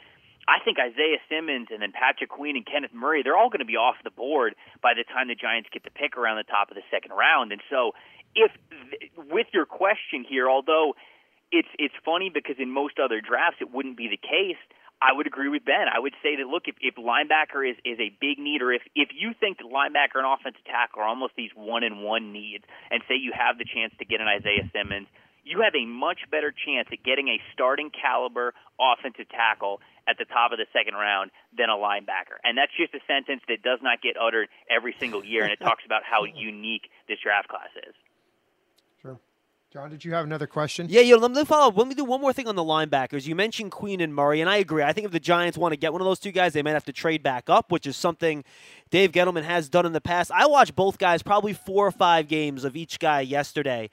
[0.49, 3.69] I think Isaiah Simmons and then Patrick Queen and Kenneth Murray, they're all going to
[3.69, 6.71] be off the board by the time the Giants get the pick around the top
[6.71, 7.51] of the second round.
[7.51, 7.93] And so
[8.35, 8.51] if
[9.29, 10.95] with your question here, although
[11.51, 14.59] it's it's funny because in most other drafts it wouldn't be the case.
[15.01, 15.87] I would agree with Ben.
[15.87, 18.81] I would say that look, if, if linebacker is, is a big need, or if,
[18.95, 22.65] if you think that linebacker and offensive tackle are almost these one and one needs,
[22.91, 25.07] and say you have the chance to get an Isaiah Simmons,
[25.45, 30.25] you have a much better chance at getting a starting caliber offensive tackle at the
[30.25, 32.35] top of the second round than a linebacker.
[32.43, 35.63] And that's just a sentence that does not get uttered every single year, and it
[35.63, 37.95] talks about how unique this draft class is.
[39.71, 40.87] John, did you have another question?
[40.89, 41.13] Yeah, yeah.
[41.13, 41.77] Let me follow up.
[41.77, 43.27] Let me do one more thing on the linebackers.
[43.27, 44.81] You mentioned Queen and Murray, and I agree.
[44.81, 46.71] I think if the Giants want to get one of those two guys, they might
[46.71, 48.43] have to trade back up, which is something
[48.89, 50.31] Dave Gettleman has done in the past.
[50.31, 53.91] I watched both guys probably four or five games of each guy yesterday.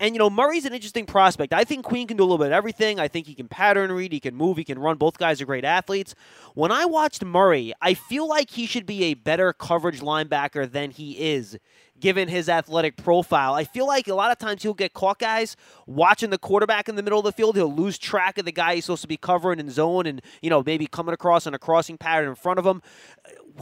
[0.00, 1.52] And, you know, Murray's an interesting prospect.
[1.52, 2.98] I think Queen can do a little bit of everything.
[2.98, 4.96] I think he can pattern read, he can move, he can run.
[4.96, 6.14] Both guys are great athletes.
[6.54, 10.90] When I watched Murray, I feel like he should be a better coverage linebacker than
[10.90, 11.58] he is
[12.00, 13.54] given his athletic profile.
[13.54, 16.96] I feel like a lot of times he'll get caught guys watching the quarterback in
[16.96, 17.56] the middle of the field.
[17.56, 20.50] He'll lose track of the guy he's supposed to be covering in zone and, you
[20.50, 22.82] know, maybe coming across on a crossing pattern in front of him.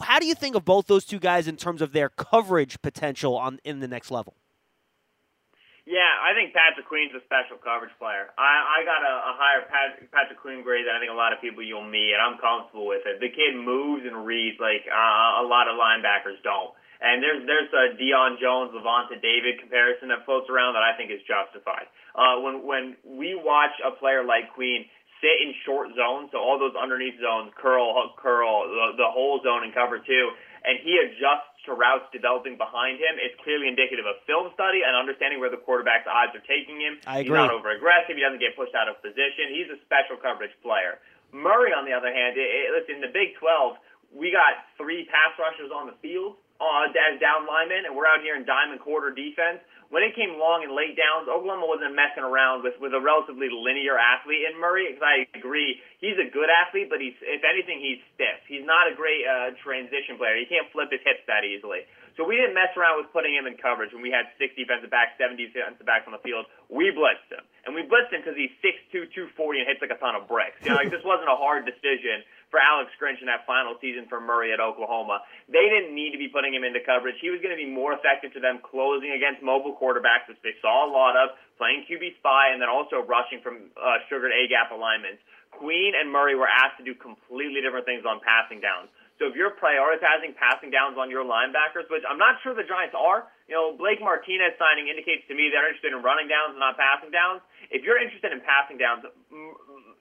[0.01, 3.35] How do you think of both those two guys in terms of their coverage potential
[3.35, 4.35] on in the next level?
[5.87, 8.27] Yeah, I think Patrick Queen's a special coverage player.
[8.35, 11.31] I, I got a, a higher Patrick, Patrick Queen grade than I think a lot
[11.31, 13.23] of people you'll meet, and I'm comfortable with it.
[13.23, 16.75] The kid moves and reads like uh, a lot of linebackers don't.
[17.01, 21.13] And there's there's a Deion Jones, Lavonte David comparison that floats around that I think
[21.13, 21.85] is justified.
[22.17, 24.89] Uh, when when we watch a player like Queen
[25.21, 29.41] sit in short zones, so all those underneath zones, curl, hook, curl, the, the whole
[29.41, 30.25] zone and cover two,
[30.65, 34.95] and he adjusts to routes developing behind him, it's clearly indicative of film study and
[34.95, 36.97] understanding where the quarterback's eyes are taking him.
[37.05, 37.33] I agree.
[37.33, 38.15] He's not over aggressive.
[38.15, 39.51] He doesn't get pushed out of position.
[39.51, 41.01] He's a special coverage player.
[41.35, 43.75] Murray, on the other hand, it, it, listen, in the Big 12,
[44.15, 48.21] we got three pass rushers on the field uh, as down linemen, and we're out
[48.21, 52.23] here in diamond quarter defense when it came long and late downs, Oklahoma wasn't messing
[52.23, 54.91] around with with a relatively linear athlete in Murray.
[54.91, 58.43] Because I agree, he's a good athlete, but he's if anything, he's stiff.
[58.51, 60.35] He's not a great uh, transition player.
[60.35, 61.87] He can't flip his hips that easily.
[62.19, 64.89] So we didn't mess around with putting him in coverage when we had six defensive
[64.89, 66.49] backs, seven defensive backs on the field.
[66.65, 70.01] We blitzed him, and we blitzed him because he's 6'2", 240 and hits like a
[70.01, 70.57] ton of bricks.
[70.65, 74.07] You know, like this wasn't a hard decision for Alex Grinch in that final season
[74.07, 75.19] for Murray at Oklahoma.
[75.51, 77.19] They didn't need to be putting him into coverage.
[77.19, 80.55] He was going to be more effective to them closing against mobile quarterbacks, which they
[80.63, 84.47] saw a lot of, playing QB spy, and then also rushing from uh, sugared A
[84.47, 85.19] gap alignments.
[85.51, 88.93] Queen and Murray were asked to do completely different things on passing downs.
[89.17, 92.93] So if you're prioritizing passing downs on your linebackers, which I'm not sure the Giants
[92.93, 96.61] are, you know, Blake Martinez signing indicates to me they're interested in running downs and
[96.61, 97.39] not passing downs.
[97.71, 99.07] If you're interested in passing downs,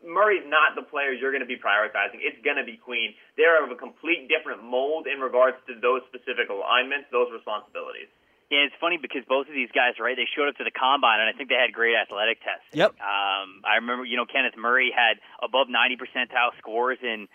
[0.03, 2.23] Murray's not the player you're going to be prioritizing.
[2.23, 3.15] It's going to be Queen.
[3.39, 8.11] They're of a complete different mold in regards to those specific alignments, those responsibilities.
[8.51, 10.15] Yeah, it's funny because both of these guys, right?
[10.15, 12.71] They showed up to the combine, and I think they had great athletic tests.
[12.79, 12.95] Yep.
[13.03, 17.27] Um, I remember, you know, Kenneth Murray had above 90 percentile scores in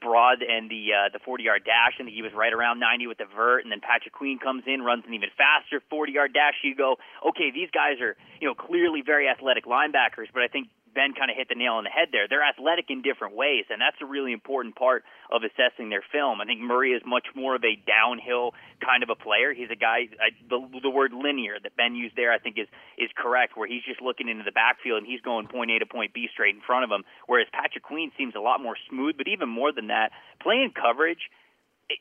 [0.00, 3.18] broad and the uh, the 40 yard dash, and he was right around 90 with
[3.18, 3.64] the vert.
[3.64, 6.54] And then Patrick Queen comes in, runs an even faster 40 yard dash.
[6.62, 6.96] You go,
[7.28, 11.30] okay, these guys are you know clearly very athletic linebackers, but I think Ben kind
[11.30, 12.28] of hit the nail on the head there.
[12.28, 16.40] They're athletic in different ways, and that's a really important part of assessing their film.
[16.40, 18.52] I think Murray is much more of a downhill
[18.84, 19.52] kind of a player.
[19.52, 20.08] He's a guy.
[20.20, 22.68] I, the the word linear that Ben used there, I think, is
[22.98, 23.56] is correct.
[23.56, 26.28] Where he's just looking into the backfield and he's going point A to point B
[26.32, 27.04] straight in front of him.
[27.26, 31.30] Whereas Patrick Queen seems a lot more smooth, but even more than that, playing coverage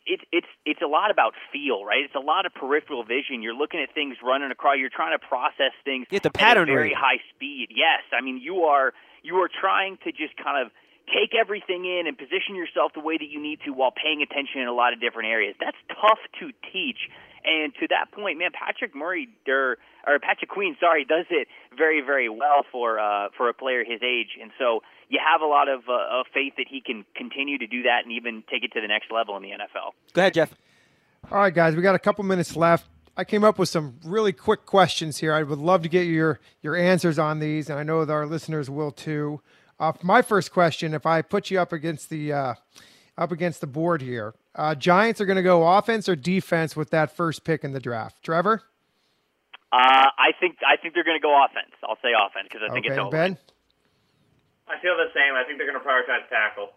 [0.05, 2.03] it's it's it's a lot about feel, right?
[2.03, 3.41] It's a lot of peripheral vision.
[3.41, 4.77] You're looking at things running across.
[4.77, 6.97] You're trying to process things at the pattern at a very rate.
[6.97, 7.69] high speed.
[7.71, 10.71] Yes, I mean you are you are trying to just kind of
[11.09, 14.61] take everything in and position yourself the way that you need to while paying attention
[14.61, 15.55] in a lot of different areas.
[15.59, 17.09] That's tough to teach.
[17.43, 19.77] And to that point, man, Patrick Murray, or,
[20.07, 24.01] or Patrick Queen, sorry, does it very, very well for uh, for a player his
[24.03, 24.37] age.
[24.41, 27.67] And so you have a lot of, uh, of faith that he can continue to
[27.67, 29.91] do that and even take it to the next level in the NFL.
[30.13, 30.53] Go ahead, Jeff.
[31.31, 32.87] All right, guys, we got a couple minutes left.
[33.15, 35.33] I came up with some really quick questions here.
[35.33, 38.25] I would love to get your your answers on these, and I know that our
[38.25, 39.41] listeners will too.
[39.79, 42.53] Uh, my first question: If I put you up against the uh,
[43.17, 46.89] up against the board here, uh, Giants are going to go offense or defense with
[46.91, 48.21] that first pick in the draft.
[48.23, 48.61] Trevor,
[49.71, 51.71] uh, I think I think they're going to go offense.
[51.83, 53.11] I'll say offense because I think okay, it's over.
[53.11, 53.37] Ben.
[54.67, 55.35] I feel the same.
[55.35, 56.69] I think they're going to prioritize tackle.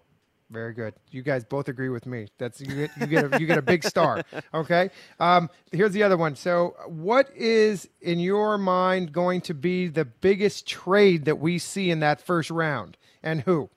[0.50, 0.94] Very good.
[1.10, 2.28] You guys both agree with me.
[2.38, 4.22] That's you get you get a, you get a big star.
[4.54, 4.90] Okay.
[5.18, 6.36] Um, here's the other one.
[6.36, 11.90] So, what is in your mind going to be the biggest trade that we see
[11.90, 13.68] in that first round, and who?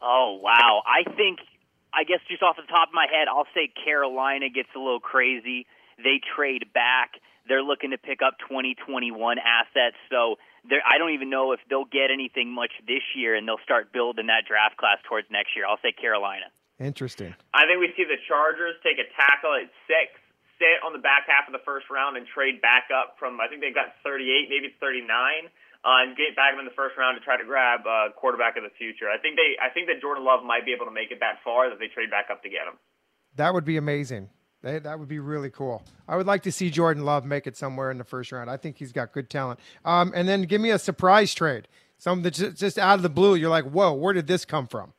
[0.00, 0.82] Oh wow!
[0.86, 1.40] I think
[1.92, 5.00] I guess just off the top of my head, I'll say Carolina gets a little
[5.00, 5.66] crazy.
[6.00, 7.20] They trade back.
[7.48, 9.96] They're looking to pick up 2021 assets.
[10.08, 10.40] So
[10.70, 14.32] I don't even know if they'll get anything much this year, and they'll start building
[14.32, 15.66] that draft class towards next year.
[15.66, 16.48] I'll say Carolina.
[16.80, 17.34] Interesting.
[17.52, 20.16] I think we see the Chargers take a tackle at six,
[20.56, 23.46] sit on the back half of the first round, and trade back up from I
[23.46, 25.06] think they've got 38, maybe 39,
[25.84, 28.56] uh, and get back him in the first round to try to grab uh, quarterback
[28.56, 29.10] of the future.
[29.10, 31.42] I think they, I think that Jordan Love might be able to make it that
[31.44, 32.78] far that they trade back up to get him.
[33.36, 34.30] That would be amazing.
[34.62, 35.82] That, that would be really cool.
[36.06, 38.48] I would like to see Jordan Love make it somewhere in the first round.
[38.48, 39.58] I think he's got good talent.
[39.84, 41.66] Um, and then give me a surprise trade,
[41.98, 43.34] something that's just out of the blue.
[43.34, 44.92] You're like, whoa, where did this come from?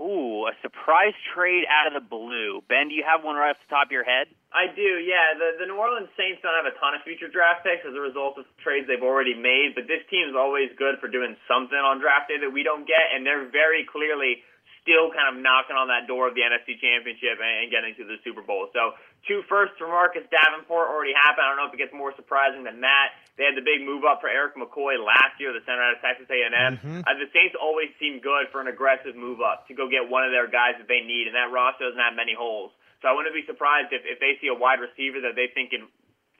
[0.00, 2.62] Ooh, Ooh, a surprise trade out of the blue.
[2.68, 4.28] Ben, do you have one right off the top of your head?
[4.48, 5.36] I do, yeah.
[5.36, 8.00] The the New Orleans Saints don't have a ton of future draft picks as a
[8.00, 11.76] result of trades they've already made, but this team is always good for doing something
[11.76, 14.40] on draft day that we don't get, and they're very clearly
[14.88, 18.08] still kind of knocking on that door of the NFC Championship and, and getting to
[18.08, 18.72] the Super Bowl.
[18.72, 18.96] So
[19.28, 21.44] two firsts for Marcus Davenport already happened.
[21.44, 23.20] I don't know if it gets more surprising than that.
[23.36, 26.00] They had the big move up for Erik McCoy last year, the center out of
[26.00, 26.50] Texas A&M.
[26.80, 27.04] Mm-hmm.
[27.04, 30.24] Uh, the Saints always seem good for an aggressive move up to go get one
[30.24, 32.72] of their guys that they need, and that roster doesn't have many holes.
[33.00, 35.70] So I wouldn't be surprised if, if they see a wide receiver that they think
[35.70, 35.86] can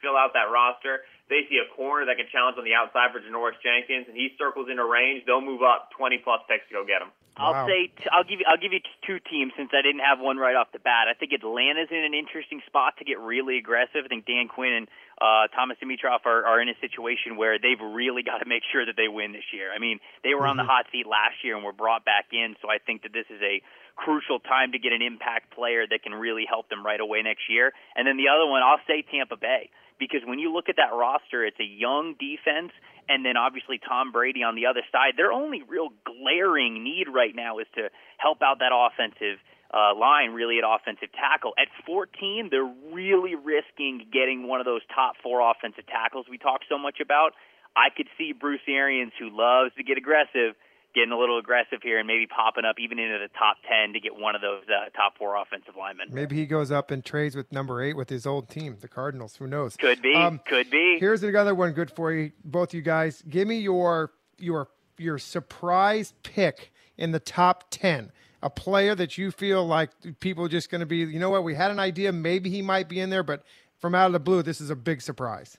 [0.02, 1.06] fill out that roster.
[1.30, 4.32] They see a corner that can challenge on the outside for Janoris Jenkins, and he
[4.38, 5.26] circles into range.
[5.26, 7.12] They'll move up 20 plus picks to go get him.
[7.38, 10.18] I'll say t- I'll give you I'll give you two teams since I didn't have
[10.18, 11.06] one right off the bat.
[11.06, 14.02] I think Atlanta's in an interesting spot to get really aggressive.
[14.04, 14.86] I think Dan Quinn and
[15.22, 18.84] uh, Thomas Dimitroff are, are in a situation where they've really got to make sure
[18.84, 19.70] that they win this year.
[19.70, 20.50] I mean, they were mm-hmm.
[20.50, 20.82] on the mm-hmm.
[20.82, 23.38] hot seat last year and were brought back in, so I think that this is
[23.38, 23.62] a
[23.98, 27.50] crucial time to get an impact player that can really help them right away next
[27.50, 27.74] year.
[27.98, 30.94] And then the other one, I'll say Tampa Bay because when you look at that
[30.94, 32.70] roster, it's a young defense,
[33.10, 35.18] and then obviously Tom Brady on the other side.
[35.18, 39.42] Their only real glaring need right now is to help out that offensive
[39.74, 41.52] uh, line, really at offensive tackle.
[41.58, 46.62] At 14, they're really risking getting one of those top four offensive tackles we talk
[46.68, 47.34] so much about.
[47.76, 50.56] I could see Bruce Arians, who loves to get aggressive,
[50.98, 54.00] getting a little aggressive here and maybe popping up even into the top 10 to
[54.00, 56.08] get one of those uh, top four offensive linemen.
[56.10, 59.36] Maybe he goes up and trades with number eight with his old team, the Cardinals.
[59.36, 59.76] Who knows?
[59.76, 60.14] Could be.
[60.14, 60.98] Um, could be.
[60.98, 63.22] Here's another one good for you, both you guys.
[63.28, 68.10] Give me your your your surprise pick in the top 10
[68.42, 69.90] a player that you feel like
[70.20, 72.62] people are just going to be, you know what, we had an idea, maybe he
[72.62, 73.42] might be in there, but
[73.78, 75.56] from out of the blue, this is a big surprise.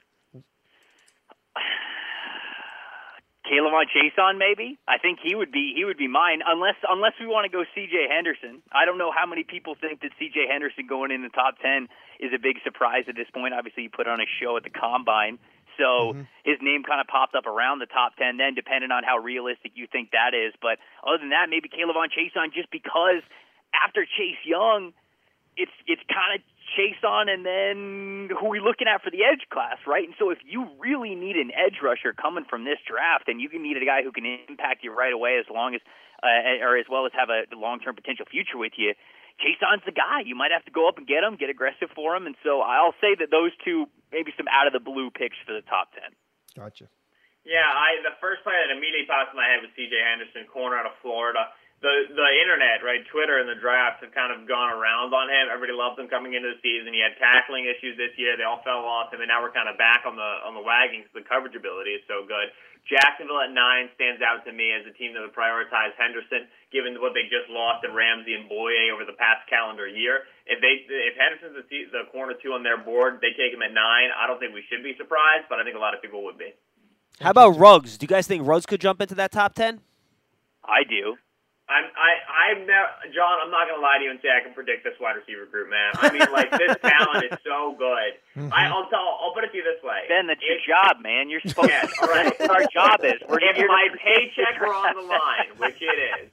[3.49, 4.77] K'Lavon Chaisson, maybe.
[4.87, 7.65] I think he would be he would be mine, unless unless we want to go
[7.73, 8.05] C.J.
[8.05, 8.61] Henderson.
[8.71, 10.45] I don't know how many people think that C.J.
[10.45, 11.89] Henderson going in the top ten
[12.21, 13.57] is a big surprise at this point.
[13.57, 15.41] Obviously, he put on a show at the combine,
[15.81, 16.29] so mm-hmm.
[16.45, 18.37] his name kind of popped up around the top ten.
[18.37, 22.13] Then, depending on how realistic you think that is, but other than that, maybe K'Lavon
[22.13, 23.25] Chaisson, just because
[23.73, 24.93] after Chase Young,
[25.57, 26.45] it's it's kind of
[26.75, 30.05] Chaisson and then who are we looking at for the edge class, right?
[30.05, 33.49] And so if you really need an edge rusher coming from this draft, and you
[33.49, 35.81] can need a guy who can impact you right away as long as
[36.21, 38.91] uh, or as well as have a long-term potential future with you,
[39.39, 40.27] Chaisson's the guy.
[40.27, 42.59] You might have to go up and get him, get aggressive for him, and so
[42.59, 45.95] I'll say that those two maybe some out of the blue picks for the top
[45.95, 46.11] ten.
[46.59, 46.91] Gotcha.
[47.47, 49.95] Yeah, I the first player that immediately popped in my head was C.J.
[49.95, 51.47] Henderson, corner out of Florida
[51.79, 52.99] the the internet, right?
[53.07, 55.47] Twitter and the drafts have kind of gone around on him.
[55.47, 56.91] Everybody loved him coming into the season.
[56.91, 58.35] He had tackling issues this year.
[58.35, 60.63] They all fell off him, and now we're kind of back on the on the
[60.63, 62.51] wagon because the coverage ability is so good.
[62.87, 66.99] Jacksonville at nine stands out to me as a team that would prioritize Henderson, given
[66.99, 70.27] what they just lost in Ramsey and Bouye over the past calendar year.
[70.51, 71.63] If they if Henderson's the,
[71.95, 74.11] the corner two on their board, they take him at nine.
[74.11, 76.35] I don't think we should be surprised, but I think a lot of people would
[76.35, 76.51] be.
[77.23, 77.95] How about Ruggs?
[77.95, 79.79] Do you guys think Ruggs could jump into that top ten?
[80.63, 81.15] I do.
[81.69, 83.45] I'm I I'm now John.
[83.45, 85.69] I'm not gonna lie to you and say I can predict this wide receiver group,
[85.69, 85.93] man.
[86.01, 88.17] I mean, like this talent is so good.
[88.33, 88.49] Mm-hmm.
[88.49, 89.05] I, will tell.
[89.21, 90.09] I'll put it to you this way.
[90.09, 91.29] Ben, that's your job, man.
[91.29, 91.69] You're supposed.
[91.69, 92.33] yes, all right.
[92.33, 93.21] That's our job is.
[93.29, 96.27] We're if my paycheck were on the line, which it is,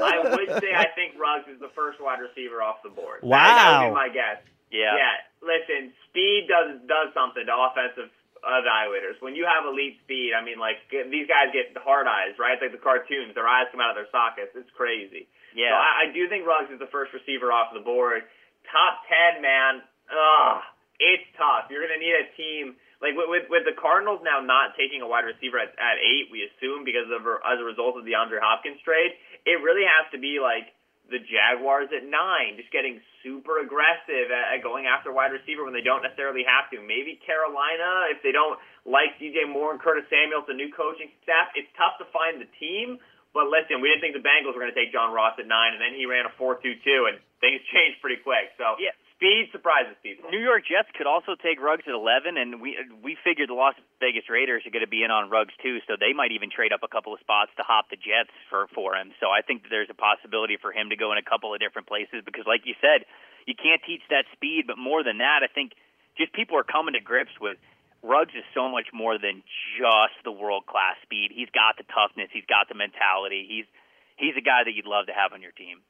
[0.00, 3.20] I would say I think Ruggs is the first wide receiver off the board.
[3.20, 3.44] Wow.
[3.44, 4.40] That, that would be my guess.
[4.72, 4.96] Yeah.
[4.96, 5.16] Yeah.
[5.44, 8.08] Listen, speed does does something to offensive
[8.44, 9.18] evaluators.
[9.20, 12.54] When you have elite speed, I mean, like these guys get hard eyes, right?
[12.54, 14.54] It's like the cartoons; their eyes come out of their sockets.
[14.54, 15.26] It's crazy.
[15.54, 15.72] Yeah.
[15.72, 18.26] So I, I do think Ruggs is the first receiver off the board.
[18.70, 19.82] Top ten, man.
[20.08, 20.60] Ugh,
[20.98, 21.68] it's tough.
[21.70, 25.08] You're gonna need a team like with, with with the Cardinals now not taking a
[25.08, 26.30] wide receiver at, at eight.
[26.30, 29.14] We assume because of as a result of the Andre Hopkins trade,
[29.46, 30.74] it really has to be like
[31.08, 35.84] the Jaguars at nine, just getting super aggressive at, going after wide receiver when they
[35.84, 36.84] don't necessarily have to.
[36.84, 41.48] Maybe Carolina, if they don't like DJ Moore and Curtis Samuel, the new coaching staff,
[41.56, 43.00] it's tough to find the team.
[43.32, 45.76] But listen, we didn't think the Bengals were going to take John Ross at nine,
[45.76, 48.52] and then he ran a four-two-two, and things changed pretty quick.
[48.60, 50.30] So yeah speed surprises people.
[50.30, 53.74] New York Jets could also take Ruggs at 11, and we we figured the Las
[53.98, 56.70] Vegas Raiders are going to be in on Ruggs too, so they might even trade
[56.70, 59.10] up a couple of spots to hop the Jets for for him.
[59.18, 61.90] So I think there's a possibility for him to go in a couple of different
[61.90, 63.10] places because, like you said,
[63.50, 65.74] you can't teach that speed, but more than that, I think
[66.14, 67.58] just people are coming to grips with.
[67.98, 69.42] Ruggs is so much more than
[69.74, 71.34] just the world class speed.
[71.34, 72.30] He's got the toughness.
[72.30, 73.42] He's got the mentality.
[73.50, 73.66] He's
[74.14, 75.82] he's a guy that you'd love to have on your team.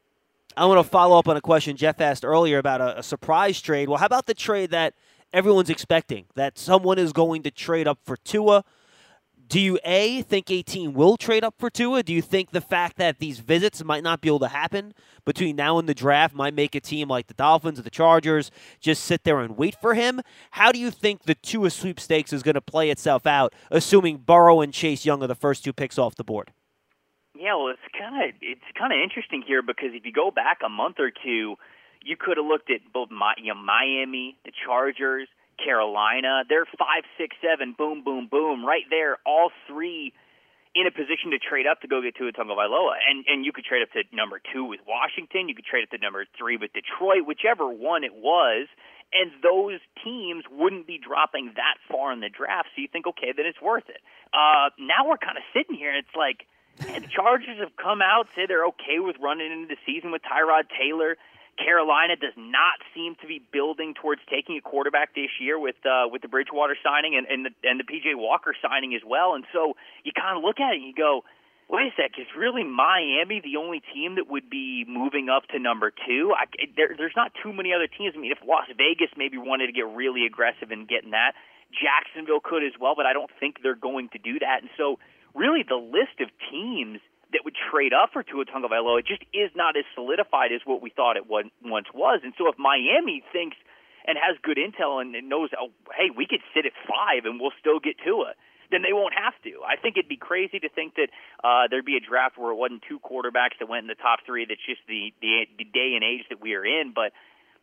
[0.56, 3.60] I want to follow up on a question Jeff asked earlier about a, a, surprise
[3.60, 3.88] trade.
[3.88, 4.94] Well, how about the trade that
[5.32, 6.24] everyone's expecting?
[6.34, 8.64] That someone is going to trade up for Tua.
[9.48, 12.02] Do you A, think a team will trade up for Tua?
[12.02, 14.92] Do you think the fact that these visits might not be able to happen
[15.24, 18.50] between now and the draft might make a team like the Dolphins or the Chargers
[18.78, 20.20] just sit there and wait for him?
[20.50, 24.60] How do you think the Tua sweepstakes is going to play itself out, assuming Burrow
[24.60, 26.52] and Chase Young are the first two picks off the board?
[27.38, 30.58] Yeah, well, it's kind of it's kind of interesting here because if you go back
[30.66, 31.54] a month or two,
[32.02, 36.42] you could have looked at both my, you know, Miami, the Chargers, Carolina.
[36.50, 39.18] They're five, six, seven, boom, boom, boom, right there.
[39.24, 40.12] All three
[40.74, 43.64] in a position to trade up to go get Tua Tagovailoa, and and you could
[43.64, 45.46] trade up to number two with Washington.
[45.46, 48.66] You could trade up to number three with Detroit, whichever one it was.
[49.08, 53.32] And those teams wouldn't be dropping that far in the draft, so you think, okay,
[53.32, 54.04] then it's worth it.
[54.36, 56.44] Uh, now we're kind of sitting here, and it's like,
[56.86, 60.22] and the Chargers have come out, say they're okay with running into the season with
[60.22, 61.16] Tyrod Taylor.
[61.58, 66.06] Carolina does not seem to be building towards taking a quarterback this year with uh,
[66.06, 69.34] with the Bridgewater signing and and the, and the PJ Walker signing as well.
[69.34, 69.74] And so
[70.04, 71.24] you kind of look at it and you go,
[71.68, 75.58] wait a sec, is really Miami the only team that would be moving up to
[75.58, 76.32] number two?
[76.32, 78.14] I, there, there's not too many other teams.
[78.16, 81.34] I mean, if Las Vegas maybe wanted to get really aggressive in getting that,
[81.74, 84.62] Jacksonville could as well, but I don't think they're going to do that.
[84.62, 84.98] And so
[85.34, 87.00] really the list of teams
[87.32, 90.90] that would trade up for Tua Tagovailoa just is not as solidified as what we
[90.90, 92.20] thought it once was.
[92.24, 93.56] And so if Miami thinks
[94.06, 97.52] and has good intel and knows, oh, hey, we could sit at five and we'll
[97.60, 98.32] still get Tua,
[98.70, 99.60] then they won't have to.
[99.64, 101.08] I think it'd be crazy to think that
[101.44, 104.20] uh, there'd be a draft where it wasn't two quarterbacks that went in the top
[104.24, 104.44] three.
[104.48, 106.92] That's just the, the the day and age that we are in.
[106.94, 107.12] But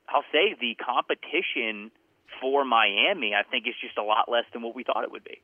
[0.09, 1.91] I'll say the competition
[2.41, 5.23] for Miami, I think, is just a lot less than what we thought it would
[5.23, 5.41] be.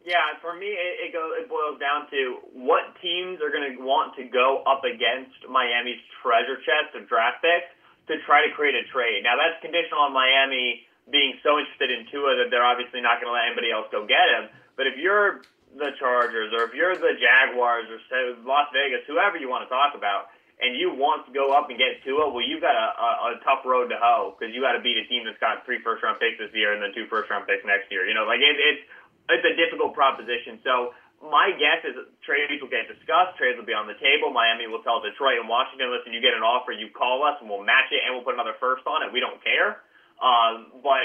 [0.00, 1.36] Yeah, for me, it, it goes.
[1.36, 6.00] It boils down to what teams are going to want to go up against Miami's
[6.24, 7.68] treasure chest of draft picks
[8.08, 9.22] to try to create a trade.
[9.22, 13.28] Now, that's conditional on Miami being so interested in Tua that they're obviously not going
[13.28, 14.48] to let anybody else go get him.
[14.74, 15.44] But if you're
[15.76, 18.00] the Chargers or if you're the Jaguars or
[18.42, 21.80] Las Vegas, whoever you want to talk about, and you want to go up and
[21.80, 24.76] get Tua, well, you've got a, a, a tough road to hoe because you got
[24.76, 27.08] to beat a team that's got three first round picks this year and then two
[27.08, 28.04] first round picks next year.
[28.04, 28.84] You know, like it, it's
[29.32, 30.58] it's a difficult proposition.
[30.62, 33.36] So my guess is trades will get discussed.
[33.36, 34.32] Trades will be on the table.
[34.32, 37.46] Miami will tell Detroit and Washington, listen, you get an offer, you call us, and
[37.48, 39.12] we'll match it, and we'll put another first on it.
[39.12, 39.84] We don't care.
[40.20, 41.04] Um, but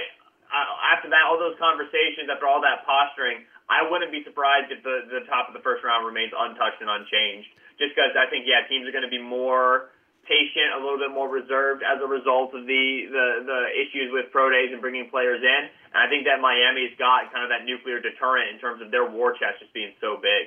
[0.52, 5.10] after that, all those conversations, after all that posturing, I wouldn't be surprised if the,
[5.10, 7.50] the top of the first round remains untouched and unchanged.
[7.76, 9.92] Just because I think, yeah, teams are going to be more
[10.28, 14.32] patient, a little bit more reserved as a result of the, the, the issues with
[14.32, 15.62] pro days and bringing players in.
[15.94, 19.10] And I think that Miami's got kind of that nuclear deterrent in terms of their
[19.10, 20.44] war chest just being so big.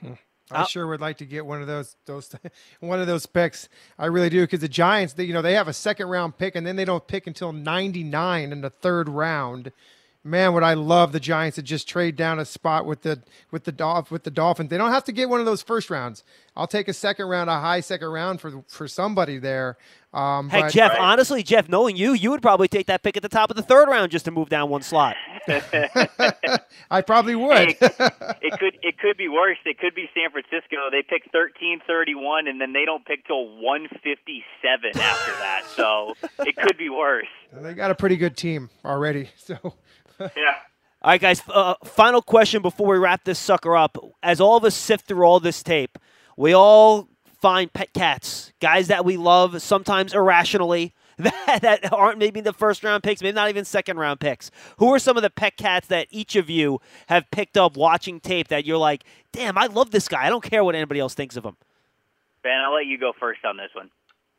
[0.00, 0.20] Hmm.
[0.48, 2.32] I sure would like to get one of those those
[2.80, 3.68] one of those picks.
[3.98, 6.54] I really do because the Giants, they, you know, they have a second round pick
[6.54, 9.72] and then they don't pick until 99 in the third round
[10.26, 13.64] man, would I love the Giants to just trade down a spot with the with
[13.64, 14.70] the Dolph with the Dolphins.
[14.70, 16.24] They don't have to get one of those first rounds.
[16.56, 19.76] I'll take a second round, a high second round for for somebody there.
[20.14, 21.00] Um, hey but, Jeff, right.
[21.00, 23.62] honestly, Jeff, knowing you, you would probably take that pick at the top of the
[23.62, 25.14] third round just to move down one slot.
[26.90, 27.58] I probably would.
[27.58, 29.58] Hey, it could it could be worse.
[29.66, 30.76] It could be San Francisco.
[30.90, 35.32] They pick thirteen thirty one, and then they don't pick till one fifty seven after
[35.32, 35.64] that.
[35.66, 37.26] So it could be worse.
[37.52, 39.28] They got a pretty good team already.
[39.36, 39.74] So
[40.18, 40.54] yeah.
[41.02, 41.42] All right, guys.
[41.46, 43.98] Uh, final question before we wrap this sucker up.
[44.22, 45.98] As all of us sift through all this tape,
[46.36, 47.08] we all
[47.40, 52.84] find pet cats, guys that we love, sometimes irrationally, that, that aren't maybe the first
[52.84, 54.50] round picks, maybe not even second round picks.
[54.78, 58.20] Who are some of the pet cats that each of you have picked up watching
[58.20, 60.26] tape that you're like, damn, I love this guy.
[60.26, 61.56] I don't care what anybody else thinks of him.
[62.42, 63.90] Ben, I'll let you go first on this one.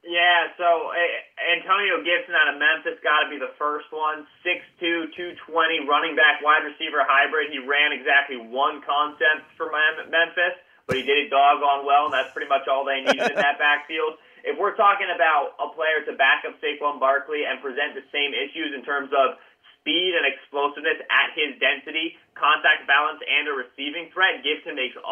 [0.07, 4.23] Yeah, so uh, Antonio Gibson out of Memphis got to be the first one.
[4.45, 5.11] 6'2",
[5.43, 7.51] 220, running back, wide receiver hybrid.
[7.51, 10.55] He ran exactly one concept for Memphis,
[10.87, 13.59] but he did it doggone well, and that's pretty much all they needed in that
[13.61, 14.15] backfield.
[14.47, 18.31] If we're talking about a player to back up Saquon Barkley and present the same
[18.31, 19.35] issues in terms of
[19.83, 25.03] speed and explosiveness at his density, contact balance, and a receiving threat, Gibson makes a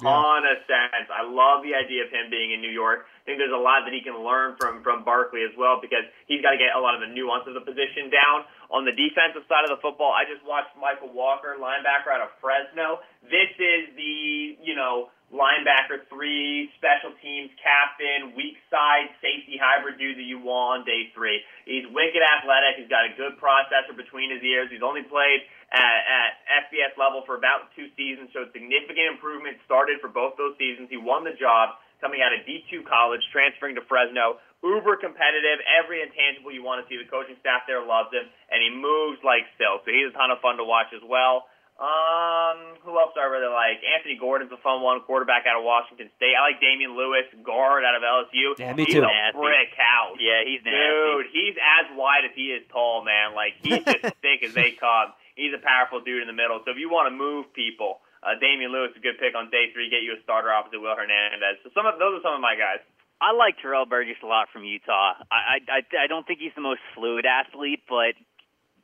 [0.00, 0.52] ton yeah.
[0.52, 1.08] of sense.
[1.08, 3.92] I love the idea of him being in New York think there's a lot that
[3.92, 6.94] he can learn from from Barkley as well because he's got to get a lot
[6.94, 8.46] of the nuance of the position down.
[8.70, 12.30] On the defensive side of the football, I just watched Mykal Walker, linebacker out of
[12.38, 13.02] Fresno.
[13.26, 20.14] This is the you know linebacker three, special teams captain, weak side safety hybrid dude
[20.14, 21.42] that you want on day three.
[21.66, 22.78] He's wicked athletic.
[22.78, 24.70] He's got a good processor between his ears.
[24.70, 25.42] He's only played
[25.74, 26.30] at, at
[26.70, 30.86] FBS level for about two seasons, so significant improvement started for both those seasons.
[30.90, 34.38] He won the job coming out of D2 college, transferring to Fresno.
[34.64, 36.96] Uber competitive, every intangible you want to see.
[36.98, 39.84] The coaching staff there loves him, and he moves like silk.
[39.84, 41.46] So he's a ton of fun to watch as well.
[41.76, 43.84] Um, who else do I really like?
[43.84, 46.32] Anthony Gordon's a fun one, quarterback out of Washington State.
[46.32, 48.56] I like Damien Lewis, guard out of LSU.
[48.56, 49.04] Yeah, me he's too.
[49.04, 49.36] a Nasty.
[49.36, 50.16] brick house.
[50.16, 50.72] Yeah, he's nasty.
[50.80, 53.36] Dude, he's as wide as he is tall, man.
[53.36, 55.12] Like he's just thick as they come.
[55.36, 56.64] He's a powerful dude in the middle.
[56.64, 59.50] So if you want to move people, uh, Damien Lewis is a good pick on
[59.50, 59.90] day three.
[59.92, 61.60] Get you a starter opposite Will Hernandez.
[61.64, 62.80] So some of those are some of my guys.
[63.20, 65.16] I like Terrell Burgess a lot from Utah.
[65.32, 68.12] I I I I don't think he's the most fluid athlete, but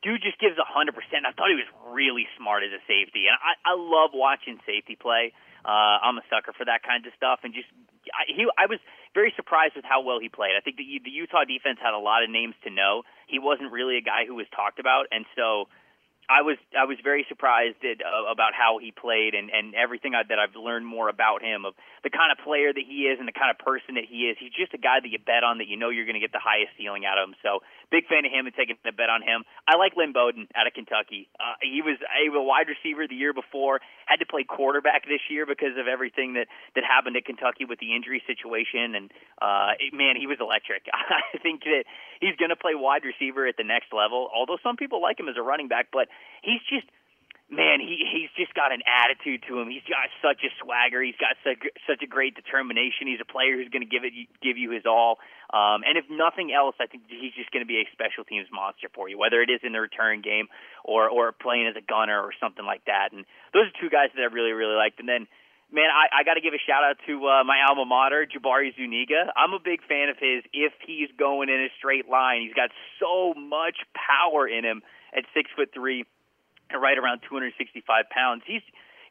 [0.00, 1.28] dude just gives a hundred percent.
[1.28, 4.96] I thought he was really smart as a safety, and I I love watching safety
[4.96, 5.32] play.
[5.62, 7.68] Uh, I'm a sucker for that kind of stuff, and just
[8.10, 8.80] I, he I was
[9.14, 10.56] very surprised with how well he played.
[10.56, 13.04] I think the the Utah defense had a lot of names to know.
[13.28, 15.68] He wasn't really a guy who was talked about, and so.
[16.32, 20.14] I was I was very surprised at, uh, about how he played and and everything
[20.16, 23.20] I, that I've learned more about him of the kind of player that he is
[23.20, 24.40] and the kind of person that he is.
[24.40, 26.32] He's just a guy that you bet on that you know you're going to get
[26.32, 27.36] the highest ceiling out of him.
[27.44, 27.60] So
[27.92, 29.44] big fan of him and taking a bet on him.
[29.68, 31.28] I like Lynn Bowden out of Kentucky.
[31.36, 35.44] Uh, he was a wide receiver the year before, had to play quarterback this year
[35.44, 38.96] because of everything that that happened at Kentucky with the injury situation.
[38.96, 39.12] And
[39.44, 40.88] uh, man, he was electric.
[40.92, 41.84] I think that
[42.24, 44.32] he's going to play wide receiver at the next level.
[44.32, 46.08] Although some people like him as a running back, but
[46.40, 46.88] he's just
[47.52, 49.68] man, he he's just got an attitude to him.
[49.68, 51.04] He's got such a swagger.
[51.04, 53.06] He's got such such a great determination.
[53.06, 55.20] He's a player who's going to give it give you his all.
[55.52, 58.48] Um, and if nothing else, I think he's just going to be a special teams
[58.48, 60.48] monster for you, whether it is in the return game
[60.82, 63.12] or or playing as a gunner or something like that.
[63.12, 64.98] And those are two guys that I really really liked.
[64.98, 65.28] And then.
[65.72, 68.76] Man, I, I got to give a shout out to uh, my alma mater, Jabari
[68.76, 69.32] Zuniga.
[69.34, 70.44] I'm a big fan of his.
[70.52, 72.68] If he's going in a straight line, he's got
[73.00, 74.82] so much power in him
[75.16, 76.04] at six foot three
[76.78, 78.42] right around 265 pounds.
[78.46, 78.62] He's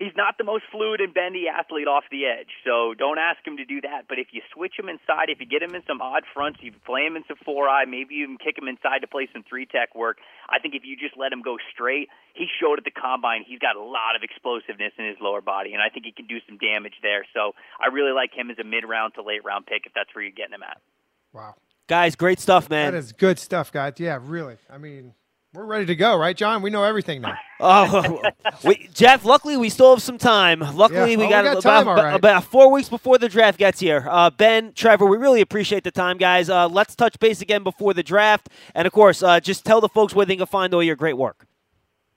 [0.02, 3.58] he's not the most fluid and bendy athlete off the edge, so don't ask him
[3.58, 4.10] to do that.
[4.10, 6.74] But if you switch him inside, if you get him in some odd fronts, you
[6.86, 9.70] play him in some four eye, maybe even kick him inside to play some three
[9.70, 10.18] tech work.
[10.50, 13.62] I think if you just let him go straight, he showed at the combine he's
[13.62, 16.42] got a lot of explosiveness in his lower body, and I think he can do
[16.50, 17.22] some damage there.
[17.34, 20.10] So I really like him as a mid round to late round pick if that's
[20.18, 20.82] where you're getting him at.
[21.32, 21.56] Wow.
[21.88, 22.94] Guys, great stuff, man.
[22.94, 23.94] That is good stuff, guys.
[23.98, 24.58] Yeah, really.
[24.70, 25.14] I mean,
[25.54, 26.62] we're ready to go, right, John?
[26.62, 27.36] We know everything now.
[27.64, 28.20] Oh,
[28.64, 29.24] we, Jeff.
[29.24, 30.62] Luckily, we still have some time.
[30.62, 31.18] Luckily, Yeah.
[31.18, 32.16] we Oh, got, we got about, time, right.
[32.16, 34.08] about four weeks before the draft gets here.
[34.10, 36.50] Uh, ben, Trevor, we really appreciate the time, guys.
[36.50, 39.90] Uh, let's touch base again before the draft, and of course, uh, just tell the
[39.90, 41.46] folks where they can find all your great work.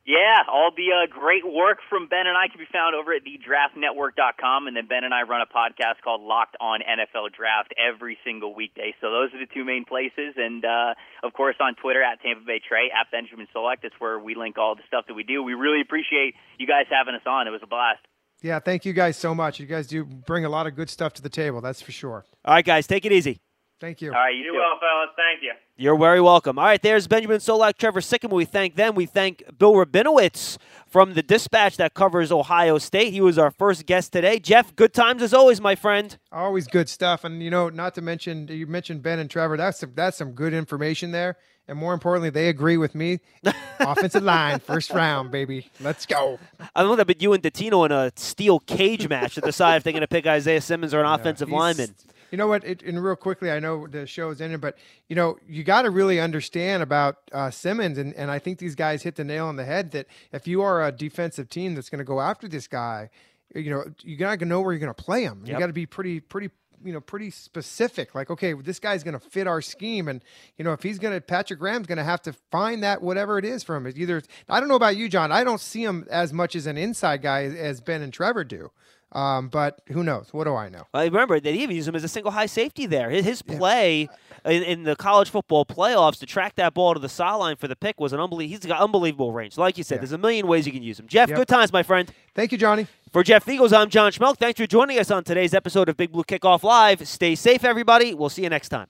[0.04, 3.24] Yeah, all the uh, great work from Ben and I can be found over at
[3.24, 8.18] thedraftnetwork.com, and then Ben and I run a podcast called Locked On NFL Draft every
[8.22, 8.94] single weekday.
[9.00, 10.92] So those are the two main places, and uh,
[11.22, 13.80] of course on Twitter at Tampa Bay Trey at Benjamin Solak.
[13.82, 15.42] That's where we link all the stuff that we do.
[15.42, 17.48] We really appreciate you guys having us on.
[17.48, 18.04] It was a blast.
[18.42, 19.58] Yeah, thank you guys so much.
[19.58, 21.62] You guys do bring a lot of good stuff to the table.
[21.62, 22.26] That's for sure.
[22.44, 23.40] All right, guys, take it easy.
[23.84, 24.14] Thank you.
[24.14, 25.10] All right, you, you well, fellas.
[25.14, 25.52] Thank you.
[25.76, 26.58] You're very welcome.
[26.58, 28.32] All right, there's Benjamin Solak, Trevor Sikkema.
[28.32, 28.94] We thank them.
[28.94, 30.56] We thank Bill Rabinowitz
[30.86, 33.12] from the Dispatch that covers Ohio State.
[33.12, 34.38] He was our first guest today.
[34.38, 36.16] Jeff, good times as always, my friend.
[36.32, 37.24] Always good stuff.
[37.24, 39.58] And you know, not to mention you mentioned Ben and Trevor.
[39.58, 41.36] That's some, that's some good information there.
[41.68, 43.20] And more importantly, they agree with me.
[43.80, 45.70] Offensive line, first round, baby.
[45.78, 46.38] Let's go.
[46.74, 49.76] I don't know that, but you and Datino in a steel cage match to decide
[49.76, 51.94] if they're going to pick Isaiah Simmons or an offensive lineman.
[52.34, 52.64] You know what?
[52.64, 54.76] It, and real quickly, I know the show is ending, but
[55.06, 58.74] you know you got to really understand about uh, Simmons, and, and I think these
[58.74, 59.92] guys hit the nail on the head.
[59.92, 63.10] That if you are a defensive team that's going to go after this guy,
[63.54, 65.44] you know you got to know where you're going to play him.
[65.46, 66.50] You got to be pretty pretty
[66.84, 68.16] you know pretty specific.
[68.16, 70.20] Like okay, this guy's going to fit our scheme, and
[70.58, 73.38] you know if he's going to Patrick Graham's going to have to find that whatever
[73.38, 73.96] it is from it.
[73.96, 75.30] Either I don't know about you, John.
[75.30, 78.72] I don't see him as much as an inside guy as Ben and Trevor do.
[79.14, 80.28] Um, but who knows?
[80.32, 80.86] What do I know?
[80.92, 83.10] I remember they even used him as a single high safety there.
[83.10, 84.08] His, his play
[84.44, 87.76] in, in the college football playoffs to track that ball to the sideline for the
[87.76, 88.56] pick was an unbelievable.
[88.60, 89.56] He's got unbelievable range.
[89.56, 90.00] Like you said, Yeah.
[90.00, 91.06] there's a million ways you can use him.
[91.06, 91.38] Jeff, Yep.
[91.38, 92.10] good times, my friend.
[92.34, 92.88] Thank you, Johnny.
[93.12, 94.38] For Jeff Feagles, I'm John Schmeelk.
[94.38, 97.06] Thanks for joining us on today's episode of Big Blue Kickoff Live.
[97.06, 98.12] Stay safe, everybody.
[98.14, 98.88] We'll see you next time.